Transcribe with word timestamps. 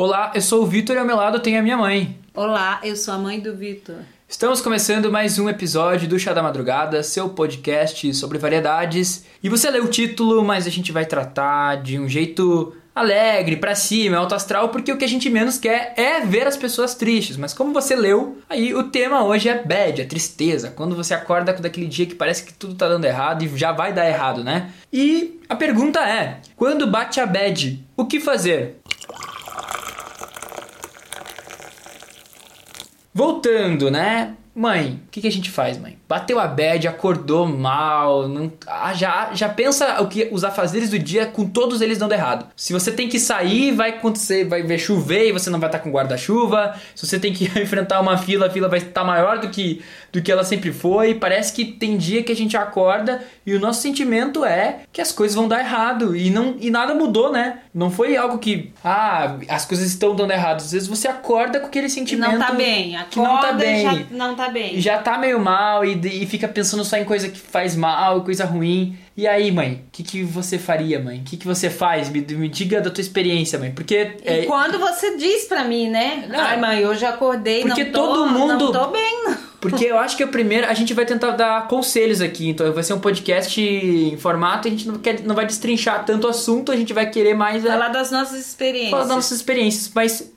Olá, 0.00 0.30
eu 0.32 0.40
sou 0.40 0.62
o 0.62 0.66
Vitor 0.66 0.94
e 0.94 0.98
ao 1.00 1.04
meu 1.04 1.16
lado 1.16 1.40
tem 1.40 1.58
a 1.58 1.62
minha 1.62 1.76
mãe. 1.76 2.16
Olá, 2.32 2.78
eu 2.84 2.94
sou 2.94 3.14
a 3.14 3.18
mãe 3.18 3.40
do 3.40 3.56
Vitor. 3.56 3.96
Estamos 4.28 4.60
começando 4.60 5.10
mais 5.10 5.40
um 5.40 5.48
episódio 5.48 6.06
do 6.06 6.16
Chá 6.20 6.32
da 6.32 6.40
Madrugada, 6.40 7.02
seu 7.02 7.30
podcast 7.30 8.14
sobre 8.14 8.38
variedades. 8.38 9.24
E 9.42 9.48
você 9.48 9.68
leu 9.68 9.86
o 9.86 9.88
título, 9.88 10.44
mas 10.44 10.68
a 10.68 10.70
gente 10.70 10.92
vai 10.92 11.04
tratar 11.04 11.82
de 11.82 11.98
um 11.98 12.08
jeito 12.08 12.76
alegre, 12.94 13.56
pra 13.56 13.74
cima, 13.74 14.18
alto 14.18 14.36
astral, 14.36 14.68
porque 14.68 14.92
o 14.92 14.96
que 14.96 15.04
a 15.04 15.08
gente 15.08 15.28
menos 15.28 15.58
quer 15.58 15.94
é 15.96 16.20
ver 16.20 16.46
as 16.46 16.56
pessoas 16.56 16.94
tristes. 16.94 17.36
Mas 17.36 17.52
como 17.52 17.72
você 17.72 17.96
leu, 17.96 18.38
aí 18.48 18.72
o 18.72 18.84
tema 18.84 19.24
hoje 19.24 19.48
é 19.48 19.64
bad, 19.64 20.00
é 20.00 20.04
tristeza. 20.04 20.70
Quando 20.70 20.94
você 20.94 21.12
acorda 21.12 21.52
com 21.52 21.60
daquele 21.60 21.86
dia 21.86 22.06
que 22.06 22.14
parece 22.14 22.44
que 22.44 22.52
tudo 22.52 22.76
tá 22.76 22.86
dando 22.86 23.04
errado 23.04 23.42
e 23.42 23.58
já 23.58 23.72
vai 23.72 23.92
dar 23.92 24.08
errado, 24.08 24.44
né? 24.44 24.70
E 24.92 25.40
a 25.48 25.56
pergunta 25.56 25.98
é: 26.08 26.38
quando 26.54 26.86
bate 26.86 27.18
a 27.18 27.26
bad, 27.26 27.84
o 27.96 28.06
que 28.06 28.20
fazer? 28.20 28.78
Voltando, 33.18 33.90
né? 33.90 34.36
Mãe, 34.58 35.00
o 35.06 35.10
que, 35.12 35.20
que, 35.20 35.28
a 35.28 35.30
gente 35.30 35.52
faz, 35.52 35.78
mãe? 35.78 35.96
Bateu 36.08 36.40
a 36.40 36.48
bad, 36.48 36.88
acordou 36.88 37.46
mal, 37.46 38.26
não, 38.26 38.50
ah, 38.66 38.92
já, 38.92 39.30
já 39.32 39.48
pensa 39.48 40.02
o 40.02 40.08
que 40.08 40.28
os 40.32 40.42
afazeres 40.42 40.90
do 40.90 40.98
dia 40.98 41.26
com 41.26 41.48
todos 41.48 41.80
eles 41.80 41.96
dando 41.96 42.10
errado. 42.10 42.44
Se 42.56 42.72
você 42.72 42.90
tem 42.90 43.08
que 43.08 43.20
sair, 43.20 43.70
vai 43.70 43.90
acontecer, 43.90 44.48
vai 44.48 44.64
ver 44.64 44.76
chover 44.80 45.28
e 45.28 45.32
você 45.32 45.48
não 45.48 45.60
vai 45.60 45.68
estar 45.68 45.78
com 45.78 45.92
guarda-chuva. 45.92 46.74
Se 46.92 47.06
você 47.06 47.20
tem 47.20 47.32
que 47.32 47.44
enfrentar 47.56 48.00
uma 48.00 48.18
fila, 48.18 48.48
a 48.48 48.50
fila 48.50 48.68
vai 48.68 48.80
estar 48.80 49.04
maior 49.04 49.38
do 49.38 49.48
que, 49.48 49.80
do 50.10 50.20
que 50.20 50.32
ela 50.32 50.42
sempre 50.42 50.72
foi. 50.72 51.14
Parece 51.14 51.52
que 51.52 51.64
tem 51.64 51.96
dia 51.96 52.24
que 52.24 52.32
a 52.32 52.36
gente 52.36 52.56
acorda 52.56 53.22
e 53.46 53.54
o 53.54 53.60
nosso 53.60 53.80
sentimento 53.80 54.44
é 54.44 54.80
que 54.92 55.00
as 55.00 55.12
coisas 55.12 55.36
vão 55.36 55.46
dar 55.46 55.60
errado 55.60 56.16
e, 56.16 56.30
não, 56.30 56.56
e 56.58 56.68
nada 56.68 56.94
mudou, 56.94 57.30
né? 57.30 57.60
Não 57.72 57.92
foi 57.92 58.16
algo 58.16 58.38
que, 58.38 58.72
ah, 58.82 59.36
as 59.48 59.64
coisas 59.64 59.86
estão 59.86 60.16
dando 60.16 60.32
errado. 60.32 60.56
Às 60.56 60.72
vezes 60.72 60.88
você 60.88 61.06
acorda 61.06 61.60
com 61.60 61.68
aquele 61.68 61.88
sentimento. 61.88 62.32
Não 62.32 62.38
tá 62.40 62.52
bem, 62.52 62.96
acorda 62.96 63.08
que 63.08 63.20
não 63.20 63.40
tá 63.40 63.52
bem. 63.52 63.82
já 63.84 64.06
não 64.10 64.34
tá 64.34 64.47
bem. 64.50 64.80
Já 64.80 64.98
tá 64.98 65.18
meio 65.18 65.38
mal 65.38 65.84
e, 65.84 66.22
e 66.22 66.26
fica 66.26 66.48
pensando 66.48 66.84
só 66.84 66.96
em 66.96 67.04
coisa 67.04 67.28
que 67.28 67.38
faz 67.38 67.76
mal, 67.76 68.22
coisa 68.22 68.44
ruim. 68.44 68.98
E 69.16 69.26
aí, 69.26 69.50
mãe, 69.50 69.84
o 69.88 69.90
que, 69.90 70.02
que 70.02 70.22
você 70.22 70.58
faria, 70.58 71.00
mãe? 71.00 71.18
O 71.18 71.22
que, 71.24 71.36
que 71.36 71.46
você 71.46 71.68
faz? 71.68 72.08
Me, 72.08 72.20
me 72.20 72.48
diga 72.48 72.80
da 72.80 72.88
tua 72.90 73.00
experiência, 73.00 73.58
mãe. 73.58 73.72
Porque. 73.72 74.16
E 74.24 74.28
é... 74.28 74.44
quando 74.46 74.78
você 74.78 75.16
diz 75.16 75.44
pra 75.44 75.64
mim, 75.64 75.88
né? 75.88 76.26
Não, 76.28 76.38
Ai, 76.38 76.60
mãe, 76.60 76.86
hoje 76.86 77.04
acordei, 77.04 77.62
porque 77.62 77.84
não 77.84 77.92
tô, 77.92 78.06
todo 78.06 78.26
mundo. 78.28 78.64
Não 78.66 78.72
tô 78.72 78.86
bem, 78.88 79.24
não. 79.24 79.48
Porque 79.60 79.86
eu 79.86 79.98
acho 79.98 80.16
que 80.16 80.22
a 80.22 80.28
primeira. 80.28 80.68
A 80.68 80.74
gente 80.74 80.94
vai 80.94 81.04
tentar 81.04 81.32
dar 81.32 81.66
conselhos 81.66 82.20
aqui. 82.20 82.48
Então 82.48 82.72
vai 82.72 82.84
ser 82.84 82.92
um 82.92 83.00
podcast 83.00 83.60
em 83.60 84.16
formato. 84.16 84.68
A 84.68 84.70
gente 84.70 84.86
não, 84.86 84.98
quer, 84.98 85.20
não 85.22 85.34
vai 85.34 85.46
destrinchar 85.46 86.04
tanto 86.04 86.28
assunto. 86.28 86.70
A 86.70 86.76
gente 86.76 86.92
vai 86.92 87.10
querer 87.10 87.34
mais. 87.34 87.64
É 87.64 87.68
Falar 87.68 87.88
das 87.88 88.12
nossas 88.12 88.38
experiências. 88.38 88.90
Falar 88.92 89.02
das 89.02 89.16
nossas 89.16 89.36
experiências. 89.36 89.90
Mas 89.92 90.32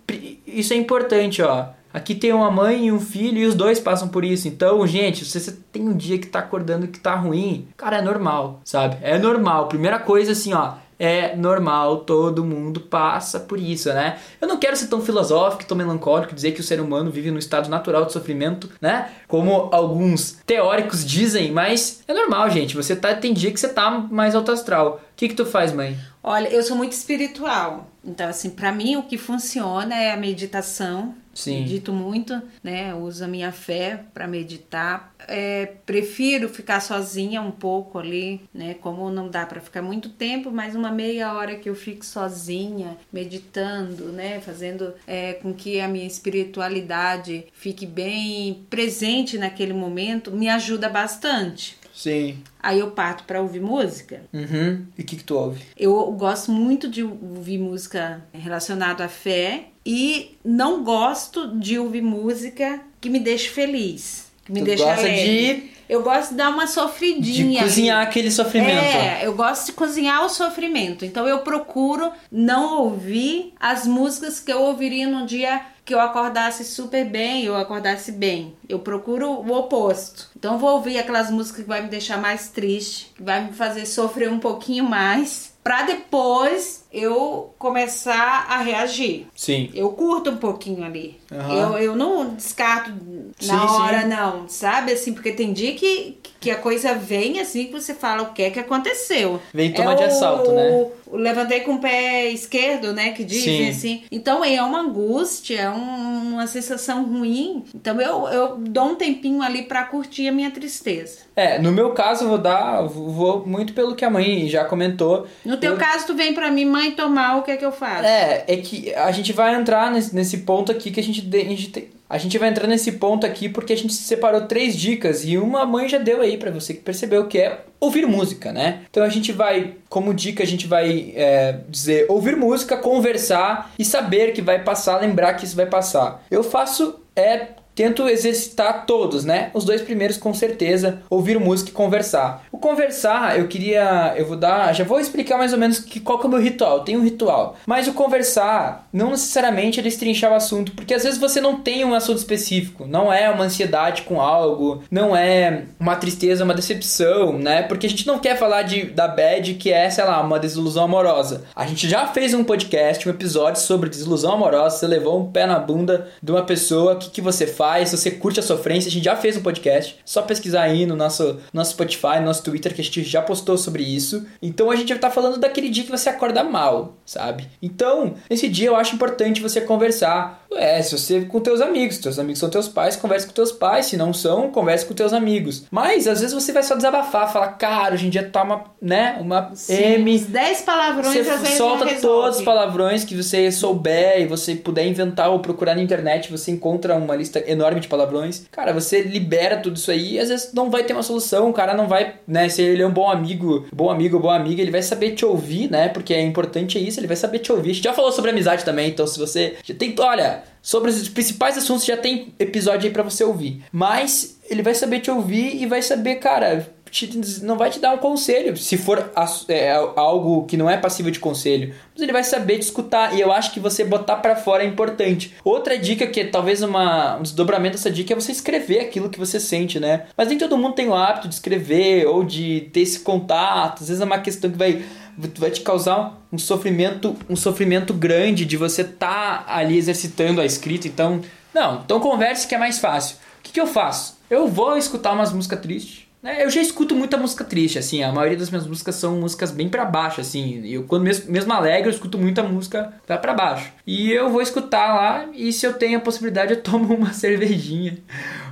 isso 0.48 0.73
é 0.73 0.75
importante, 0.75 1.40
ó. 1.44 1.68
Aqui 1.94 2.16
tem 2.16 2.31
uma 2.34 2.52
mãe 2.52 2.88
e 2.88 2.92
um 2.92 3.00
filho 3.00 3.39
e 3.39 3.45
os 3.45 3.56
dois 3.56 3.80
passam 3.80 4.08
por 4.08 4.23
isso. 4.23 4.47
Então, 4.47 4.86
gente, 4.88 5.25
se 5.25 5.39
você 5.39 5.52
tem 5.72 5.88
um 5.88 5.95
dia 5.95 6.17
que 6.17 6.28
tá 6.28 6.39
acordando 6.39 6.88
que 6.88 7.00
tá 7.00 7.16
ruim, 7.16 7.67
cara, 7.75 7.97
é 7.97 8.02
normal, 8.02 8.61
sabe? 8.64 8.97
É 9.02 9.17
normal. 9.17 9.67
Primeira 9.67 10.00
coisa 10.00 10.31
assim, 10.31 10.53
ó, 10.53 10.73
é 11.02 11.36
normal, 11.36 12.02
todo 12.02 12.45
mundo 12.45 12.80
passa 12.80 13.39
por 13.39 13.59
isso, 13.59 13.89
né? 13.89 14.19
Eu 14.39 14.47
não 14.47 14.58
quero 14.58 14.75
ser 14.75 14.86
tão 14.86 15.02
filosófico, 15.02 15.66
tão 15.66 15.75
melancólico, 15.75 16.36
dizer 16.36 16.52
que 16.52 16.59
o 16.59 16.64
ser 16.64 16.80
humano 16.80 17.09
vive 17.09 17.31
no 17.31 17.39
estado 17.39 17.67
natural 17.69 18.06
de 18.06 18.14
sofrimento, 18.14 18.69
né? 18.80 19.09
Como 19.28 19.69
alguns 19.72 20.38
teóricos 20.45 21.03
dizem, 21.03 21.52
mas 21.52 22.03
é 22.08 22.14
normal, 22.14 22.52
gente. 22.52 22.75
Você 22.75 22.95
tá, 22.95 23.16
tem 23.16 23.34
dia 23.34 23.52
que 23.52 23.59
você 23.59 23.69
tá 23.69 23.89
mais 23.89 24.36
alto 24.36 24.52
astral. 24.52 25.02
O 25.14 25.16
que 25.16 25.30
que 25.30 25.34
tu 25.34 25.44
faz, 25.44 25.73
mãe? 25.73 25.97
Olha, 26.22 26.47
eu 26.50 26.62
sou 26.62 26.78
muito 26.78 26.92
espiritual. 26.92 27.88
Então, 28.06 28.30
assim, 28.30 28.52
para 28.52 28.72
mim 28.72 28.95
o 28.95 29.03
que 29.03 29.17
funciona 29.17 29.95
é 29.95 30.14
a 30.14 30.17
meditação. 30.17 31.16
Sim. 31.34 31.62
Medito 31.62 31.94
muito, 31.94 32.42
né? 32.64 32.94
Uso 32.94 33.24
a 33.24 33.28
minha 33.28 33.52
fé 33.52 34.04
para 34.14 34.28
meditar. 34.28 35.14
É, 35.28 35.74
prefiro 35.86 36.50
ficar 36.50 36.82
sozinha 36.82 37.42
um 37.42 37.52
pouco 37.52 38.00
ali, 38.00 38.42
né? 38.53 38.74
Como 38.75 39.09
não 39.09 39.30
dá 39.30 39.46
para 39.46 39.62
ficar 39.62 39.81
muito 39.81 40.09
tempo, 40.09 40.52
mas 40.52 40.75
uma 40.75 40.91
meia 40.91 41.34
hora 41.34 41.56
que 41.56 41.70
eu 41.70 41.75
fico 41.75 42.06
sozinha, 42.06 42.97
meditando, 43.12 44.12
né? 44.12 44.40
Fazendo 44.41 44.94
é, 45.08 45.34
com 45.34 45.53
que 45.53 45.80
a 45.80 45.88
minha 45.88 46.06
espiritualidade 46.06 47.46
fique 47.53 47.86
bem 47.86 48.66
presente 48.70 49.38
naquele 49.38 49.74
momento, 49.74 50.31
me 50.31 50.50
ajuda 50.50 50.90
bastante. 50.90 51.81
Sim. 51.94 52.40
Aí 52.62 52.79
eu 52.79 52.91
parto 52.91 53.24
para 53.24 53.41
ouvir 53.41 53.62
música. 53.62 54.22
Uhum. 54.34 54.85
E 54.97 55.02
o 55.02 55.06
que, 55.06 55.16
que 55.18 55.24
tu 55.24 55.35
ouve? 55.35 55.62
Eu 55.78 56.12
gosto 56.12 56.52
muito 56.52 56.88
de 56.90 57.03
ouvir 57.03 57.57
música 57.57 58.24
relacionada 58.34 59.06
à 59.06 59.09
fé 59.09 59.66
e 59.85 60.38
não 60.44 60.84
gosto 60.84 61.57
de 61.59 61.78
ouvir 61.79 62.02
música 62.02 62.81
que 63.00 63.09
me 63.09 63.19
deixe 63.19 63.50
feliz. 63.50 64.31
Que 64.46 64.52
me 64.52 64.59
tu 64.59 64.66
deixe 64.66 64.84
gosta 64.84 65.02
alegre. 65.02 65.56
de 65.56 65.72
eu 65.91 66.02
gosto 66.03 66.29
de 66.29 66.38
dar 66.38 66.52
uma 66.52 66.68
sofridinha. 66.68 67.59
De 67.59 67.66
cozinhar 67.66 68.02
aquele 68.02 68.31
sofrimento. 68.31 68.72
É, 68.72 69.25
eu 69.25 69.35
gosto 69.35 69.66
de 69.66 69.72
cozinhar 69.73 70.23
o 70.23 70.29
sofrimento. 70.29 71.03
Então 71.03 71.28
eu 71.28 71.40
procuro 71.40 72.13
não 72.31 72.84
ouvir 72.84 73.53
as 73.59 73.85
músicas 73.85 74.40
que 74.40 74.53
eu 74.53 74.62
ouviria 74.62 75.06
no 75.06 75.25
dia 75.25 75.62
que 75.84 75.94
eu 75.94 76.00
acordasse 76.00 76.64
super 76.64 77.06
bem, 77.06 77.44
eu 77.44 77.56
acordasse 77.56 78.12
bem. 78.12 78.56
Eu 78.69 78.80
procuro 78.80 79.30
o 79.30 79.52
oposto. 79.52 80.30
Então 80.38 80.58
vou 80.58 80.72
ouvir 80.72 80.97
aquelas 80.97 81.30
músicas 81.31 81.64
que 81.64 81.68
vai 81.68 81.81
me 81.81 81.90
deixar 81.90 82.18
mais 82.18 82.50
triste, 82.50 83.12
que 83.16 83.24
vai 83.24 83.46
me 83.46 83.53
fazer 83.53 83.86
sofrer 83.86 84.31
um 84.31 84.40
pouquinho 84.40 84.84
mais, 84.84 85.53
para 85.64 85.84
depois 85.84 86.81
eu 86.91 87.53
começar 87.57 88.46
a 88.50 88.57
reagir. 88.62 89.25
Sim. 89.35 89.69
Eu 89.74 89.90
curto 89.91 90.29
um 90.31 90.38
pouquinho 90.38 90.84
ali. 90.84 91.19
Uhum. 91.31 91.53
Eu, 91.53 91.78
eu 91.78 91.96
não 91.96 92.34
descarto 92.35 92.91
na 92.91 93.38
Sim, 93.40 93.53
hora, 93.75 94.02
sim. 94.02 94.07
não. 94.07 94.50
Sabe 94.50 94.91
assim? 94.91 95.13
Porque 95.13 95.31
tem 95.31 95.53
dia 95.53 95.74
que, 95.74 96.18
que 96.40 96.52
a 96.52 96.57
coisa 96.57 96.94
vem 96.94 97.40
assim 97.40 97.66
que 97.68 97.72
você 97.72 97.94
fala 97.94 98.24
o 98.24 98.34
que 98.34 98.41
é 98.44 98.50
que 98.50 98.59
aconteceu. 98.59 99.40
Vem 99.53 99.72
tomar 99.72 99.94
é 99.94 99.96
de 99.96 100.03
o- 100.03 100.06
assalto, 100.07 100.52
né? 100.52 100.69
o 101.07 101.16
levantei 101.16 101.62
com 101.62 101.75
o 101.75 101.79
pé 101.79 102.29
esquerdo, 102.29 102.91
né? 102.94 103.12
Que 103.12 103.23
dizem 103.23 103.66
Sim. 103.66 103.69
assim. 103.69 104.03
Então 104.12 104.44
é 104.44 104.62
uma 104.62 104.79
angústia, 104.81 105.62
é 105.62 105.69
um- 105.69 106.34
uma 106.34 106.47
sensação 106.47 107.03
ruim. 107.06 107.63
Então 107.73 108.00
eu, 108.02 108.28
eu 108.28 108.58
dou 108.58 108.85
um 108.90 108.96
tempinho 108.96 109.41
ali 109.41 109.63
pra 109.63 109.84
curtir 109.85 110.28
a 110.28 110.31
minha 110.31 110.52
tristeza. 110.52 111.19
É, 111.35 111.58
no 111.59 111.72
meu 111.72 111.91
caso 111.91 112.25
eu 112.25 112.29
vou 112.29 112.38
dar, 112.38 112.81
vou 112.81 113.46
muito 113.47 113.72
pelo 113.73 113.96
que 113.96 114.03
a 114.03 114.09
mãe 114.09 114.47
já 114.50 114.66
comentou. 114.66 115.25
No 115.46 115.56
teu 115.56 115.72
Eu- 115.73 115.78
caso, 115.78 116.06
tu 116.08 116.13
vem 116.16 116.34
pra 116.34 116.52
mim, 116.52 116.66
mãe, 116.66 116.81
tomar, 116.90 117.38
o 117.38 117.44
que 117.44 117.52
é 117.52 117.58
que 117.58 117.64
eu 117.66 117.72
faço? 117.72 118.03
É, 118.06 118.44
é 118.47 118.58
que 118.58 118.92
a 118.96 119.12
gente 119.12 119.31
vai 119.31 119.53
entrar 119.53 119.92
nesse, 119.92 120.16
nesse 120.16 120.40
ponto 120.40 120.72
aqui 120.72 120.90
que 120.90 121.00
a 121.00 121.03
gente, 121.03 121.22
a 121.31 121.38
gente 121.38 121.69
tem- 121.69 121.90
a 122.09 122.18
gente 122.18 122.38
vai 122.38 122.50
entrar 122.50 122.68
nesse 122.68 122.94
ponto 122.94 123.25
aqui 123.25 123.47
porque 123.47 123.72
a 123.72 123.78
gente 123.78 123.94
separou 123.94 124.42
três 124.42 124.75
dicas 124.75 125.24
e 125.24 125.38
uma 125.38 125.66
mãe 125.66 125.88
já 125.88 125.97
deu 125.97 126.20
aí 126.22 126.36
pra 126.38 126.50
você 126.52 126.74
que 126.74 126.81
percebeu 126.81 127.28
que 127.28 127.38
é 127.38 127.62
ouvir 127.80 128.06
música, 128.08 128.52
né? 128.52 128.81
Então 128.90 129.03
a 129.03 129.08
gente 129.09 129.31
vai, 129.31 129.75
como 129.88 130.14
dica, 130.14 130.44
a 130.44 130.47
gente 130.47 130.66
vai 130.68 131.14
é, 131.16 131.59
dizer 131.70 132.08
ouvir 132.09 132.36
música, 132.36 132.75
conversar 132.75 133.72
e 133.78 133.86
saber 133.86 134.34
que 134.34 134.41
vai 134.41 134.62
passar, 134.64 135.00
lembrar 135.00 135.36
que 135.36 135.46
isso 135.46 135.56
vai 135.56 135.68
passar. 135.68 136.22
Eu 136.30 136.44
faço 136.44 137.00
é 137.16 137.47
Tento 137.76 138.08
exercitar 138.08 138.86
todos, 138.86 139.24
né? 139.26 139.50
Os 139.54 139.66
dois 139.66 139.82
primeiros 139.82 140.18
com 140.18 140.34
certeza, 140.34 141.02
ouvir 141.09 141.40
música 141.40 141.70
e 141.70 141.74
conversar. 141.74 142.46
O 142.52 142.58
conversar, 142.58 143.40
eu 143.40 143.48
queria, 143.48 144.14
eu 144.18 144.26
vou 144.26 144.38
dar, 144.38 144.74
já 144.74 144.84
vou 144.84 145.00
explicar 145.00 145.38
mais 145.38 145.54
ou 145.54 145.59
menos 145.59 145.80
que, 145.80 146.00
qual 146.00 146.20
que 146.20 146.26
é 146.26 146.28
o 146.28 146.32
meu 146.32 146.42
ritual. 146.42 146.84
Tem 146.84 146.98
um 146.98 147.04
ritual, 147.04 147.56
mas 147.66 147.88
o 147.88 147.94
conversar 147.94 148.88
não 148.92 149.12
necessariamente 149.12 149.80
é 149.80 149.84
destrinchar 149.84 150.32
o 150.32 150.36
assunto, 150.36 150.74
porque 150.74 150.94
às 150.94 151.04
vezes 151.04 151.20
você 151.20 151.40
não 151.40 151.58
tem 151.58 151.86
um 151.86 151.94
assunto 151.94 152.18
específico, 152.18 152.86
não 152.86 153.12
é 153.12 153.30
uma 153.30 153.46
ansiedade 153.46 154.03
com 154.03 154.22
algo, 154.22 154.84
não 154.92 155.16
é 155.16 155.66
uma 155.80 155.96
tristeza, 155.96 156.44
uma 156.44 156.53
decepção, 156.53 157.38
né? 157.38 157.64
Porque 157.64 157.88
a 157.88 157.90
gente 157.90 158.06
não 158.06 158.20
quer 158.20 158.38
falar 158.38 158.64
de 158.64 158.86
da 158.86 159.08
bad 159.08 159.53
que 159.56 159.72
é, 159.72 159.90
sei 159.90 160.03
lá, 160.03 160.22
uma 160.22 160.40
desilusão 160.40 160.84
amorosa. 160.84 161.44
A 161.56 161.66
gente 161.66 161.88
já 161.88 162.08
fez 162.08 162.34
um 162.34 162.44
podcast, 162.44 163.08
um 163.08 163.12
episódio 163.12 163.62
sobre 163.62 163.90
desilusão 163.90 164.34
amorosa, 164.34 164.78
você 164.78 164.88
levou 164.88 165.20
um 165.20 165.32
pé 165.32 165.46
na 165.46 165.59
bunda 165.59 166.08
de 166.22 166.32
uma 166.32 166.44
pessoa, 166.44 166.94
o 166.94 166.97
que, 166.97 167.09
que 167.09 167.22
você 167.22 167.47
faz, 167.47 167.60
se 167.85 167.97
você 167.97 168.11
curte 168.11 168.40
a 168.40 168.43
sofrência, 168.43 168.90
a 168.90 168.91
gente 168.91 169.05
já 169.05 169.16
fez 169.16 169.37
um 169.37 169.41
podcast, 169.41 169.97
só 170.05 170.22
pesquisar 170.22 170.63
aí 170.63 170.85
no 170.85 170.96
nosso, 170.96 171.40
nosso 171.53 171.72
Spotify, 171.72 172.19
no 172.19 172.25
nosso 172.25 172.43
Twitter, 172.43 172.73
que 172.73 172.81
a 172.81 172.84
gente 172.84 173.03
já 173.03 173.22
postou 173.22 173.58
sobre 173.58 173.84
isso. 173.84 174.25
Então 174.41 174.72
a 174.72 174.75
gente 174.75 174.90
vai 174.90 174.97
estar 174.97 175.11
falando 175.11 175.40
daquele 175.40 175.69
dia 175.69 175.84
que 175.84 175.91
você 175.91 176.09
acorda 176.09 176.43
mal, 176.43 176.97
sabe? 177.05 177.47
Então, 177.61 178.16
nesse 178.29 178.47
dia 178.47 178.67
eu 178.67 178.75
acho 178.75 178.96
importante 178.96 179.41
você 179.41 179.61
conversar. 179.61 180.46
É, 180.53 180.81
se 180.81 180.97
você 180.97 181.22
com 181.22 181.40
teus 181.40 181.61
amigos, 181.61 181.97
teus 181.97 182.19
amigos 182.19 182.40
são 182.40 182.49
teus 182.49 182.67
pais, 182.67 182.97
converse 182.97 183.25
com 183.25 183.31
teus 183.31 183.53
pais, 183.53 183.85
se 183.85 183.96
não 183.96 184.14
são, 184.14 184.52
converse 184.52 184.85
com 184.85 184.93
teus 184.93 185.14
amigos. 185.14 185.64
Mas 185.72 186.07
às 186.07 186.19
vezes 186.19 186.34
você 186.34 186.52
vai 186.52 186.64
só 186.64 186.75
desabafar, 186.75 187.31
falar, 187.31 187.53
cara, 187.53 187.93
hoje 187.93 188.07
em 188.07 188.09
dia 188.09 188.23
tá 188.29 188.43
uma, 188.43 188.66
né, 188.81 189.17
uma 189.22 189.52
M 189.69 190.16
Uns 190.16 190.25
10 190.25 190.61
palavrões 190.61 191.14
você 191.14 191.29
às 191.31 191.41
vezes 191.41 191.57
solta 191.57 191.85
todos 192.02 192.40
os 192.40 192.43
palavrões 192.43 193.03
que 193.03 193.16
você 193.16 193.52
souber 193.52 194.22
e 194.22 194.25
você 194.25 194.55
puder 194.55 194.85
inventar 194.85 195.29
ou 195.29 195.40
procurar 195.40 195.75
na 195.75 195.81
internet, 195.81 196.31
você 196.31 196.52
encontra 196.52 196.96
uma 196.96 197.16
lista 197.16 197.40
enorme 197.52 197.80
de 197.80 197.88
palavrões. 197.88 198.46
Cara, 198.52 198.74
você 198.74 199.02
libera 199.02 199.58
tudo 199.58 199.76
isso 199.76 199.92
aí 199.92 200.14
e 200.14 200.20
às 200.20 200.30
vezes 200.30 200.53
não 200.53 200.70
vai 200.70 200.84
ter 200.84 200.94
uma 200.94 201.03
solução, 201.03 201.50
o 201.50 201.53
cara 201.53 201.74
não 201.74 201.88
vai, 201.88 202.16
né, 202.28 202.50
se 202.50 202.62
ele 202.62 202.82
é 202.82 202.88
um 202.88 202.92
bom 202.92 203.09
amigo, 203.09 203.66
bom 203.74 203.90
amigo, 203.90 204.20
boa 204.20 204.36
amiga, 204.36 204.62
ele 204.62 204.72
vai 204.72 204.82
saber 204.82 205.12
te 205.12 205.26
ouvir, 205.26 205.70
né, 205.70 205.90
porque 205.90 206.14
é 206.14 206.22
importante 206.22 206.80
isso, 206.80 207.00
ele 207.00 207.08
vai 207.08 207.18
saber 207.18 207.40
te 207.40 207.52
ouvir. 207.52 207.72
A 207.72 207.74
gente 207.74 207.84
já 207.84 207.94
falou 207.94 208.12
sobre 208.12 208.32
amizade 208.32 208.64
também, 208.64 208.90
então 208.90 209.06
se 209.06 209.20
você 209.20 209.56
já 209.64 209.76
tem, 209.76 209.94
olha, 210.00 210.44
sobre 210.62 210.90
os 210.90 211.09
principais 211.09 211.58
assuntos 211.58 211.86
já 211.86 211.98
tem 211.98 212.34
episódio 212.40 212.88
aí 212.88 212.94
para 212.94 213.03
você 213.03 213.24
ouvir. 213.24 213.64
Mas 213.72 214.40
ele 214.50 214.62
vai 214.62 214.76
saber 214.76 215.00
te 215.00 215.09
ouvir 215.09 215.62
e 215.62 215.66
vai 215.66 215.82
saber, 215.82 216.16
cara, 216.16 216.68
te, 216.91 217.09
não 217.41 217.58
vai 217.58 217.70
te 217.70 217.79
dar 217.79 217.93
um 217.93 217.97
conselho, 217.97 218.55
se 218.58 218.78
for 218.78 219.11
é, 219.47 219.72
algo 219.96 220.46
que 220.46 220.58
não 220.58 220.70
é 220.70 220.76
passível 220.78 221.09
de 221.09 221.20
conselho, 221.20 221.73
mas 221.93 222.03
ele 222.03 222.11
vai 222.11 222.23
saber 222.23 222.58
te 222.58 222.64
escutar. 222.64 223.16
E 223.16 223.22
eu 223.22 223.32
acho 223.32 223.53
que 223.53 223.59
você 223.59 223.84
botar 223.84 224.17
para 224.17 224.35
fora 224.35 224.64
é 224.64 224.67
importante. 224.67 225.34
Outra 225.43 225.78
dica 225.78 226.05
que 226.05 226.20
é 226.20 226.26
talvez 226.26 226.61
uma, 226.61 227.17
um 227.17 227.23
desdobramento 227.23 227.78
dessa 227.78 227.90
dica 227.90 228.14
é 228.14 228.16
você 228.16 228.34
escrever 228.34 228.82
aquilo 228.82 229.09
que 229.09 229.17
você 229.17 229.40
sente, 229.40 229.79
né? 229.79 230.03
Mas 230.17 230.28
nem 230.28 230.38
todo 230.38 230.58
mundo 230.58 230.76
tem 230.76 230.90
o 230.90 230.93
hábito 230.93 231.29
de 231.29 231.34
escrever 231.34 232.05
ou 232.05 232.23
de 232.23 232.70
ter 232.73 232.82
esse 232.82 232.99
contato. 232.99 233.82
Às 233.82 233.88
vezes 233.88 234.02
é 234.02 234.05
uma 234.05 234.20
questão 234.20 234.52
que 234.52 234.58
vai 234.58 234.84
vai 235.17 235.52
te 235.52 235.61
causar 235.61 236.20
um 236.32 236.38
sofrimento, 236.38 237.16
um 237.29 237.35
sofrimento 237.35 237.93
grande 237.93 238.46
de 238.46 238.58
você 238.58 238.82
estar 238.82 239.46
tá 239.46 239.55
ali 239.55 239.78
exercitando 239.78 240.41
a 240.41 240.46
escrita. 240.46 240.88
Então, 240.88 241.22
não, 241.53 241.82
então 241.85 241.99
converse 241.99 242.47
que 242.47 242.55
é 242.55 242.58
mais 242.58 242.79
fácil. 242.79 243.17
O 243.40 243.43
que, 243.43 243.52
que 243.52 243.59
eu 243.59 243.67
faço? 243.67 244.20
Eu 244.29 244.47
vou 244.47 244.78
escutar 244.78 245.11
umas 245.14 245.34
músicas 245.34 245.59
tristes 245.59 246.01
eu 246.23 246.50
já 246.52 246.62
escuto 246.62 246.96
muita 246.96 247.18
música 247.18 247.44
triste, 247.44 247.79
assim, 247.79 248.03
a 248.03 248.12
maioria 248.12 248.38
das 248.38 248.50
minhas 248.52 248.68
músicas 248.68 248.96
são 248.96 249.16
músicas 249.20 249.52
bem 249.52 249.68
para 249.68 249.84
baixo, 249.85 250.22
assim. 250.22 250.62
Eu 250.66 250.84
quando 250.84 251.03
mesmo, 251.03 251.32
mesmo 251.32 251.52
alegre, 251.52 251.90
eu 251.90 251.94
escuto 251.94 252.18
muita 252.18 252.44
música 252.44 252.94
vai 253.08 253.18
para 253.18 253.34
baixo. 253.34 253.72
E 253.88 254.12
eu 254.12 254.29
vou 254.29 254.41
escutar 254.41 254.94
lá 254.94 255.26
e 255.34 255.52
se 255.52 255.66
eu 255.66 255.73
tenho 255.73 255.97
a 255.97 256.01
possibilidade, 256.01 256.53
eu 256.53 256.62
tomo 256.62 256.94
uma 256.96 257.12
cervejinha 257.12 257.98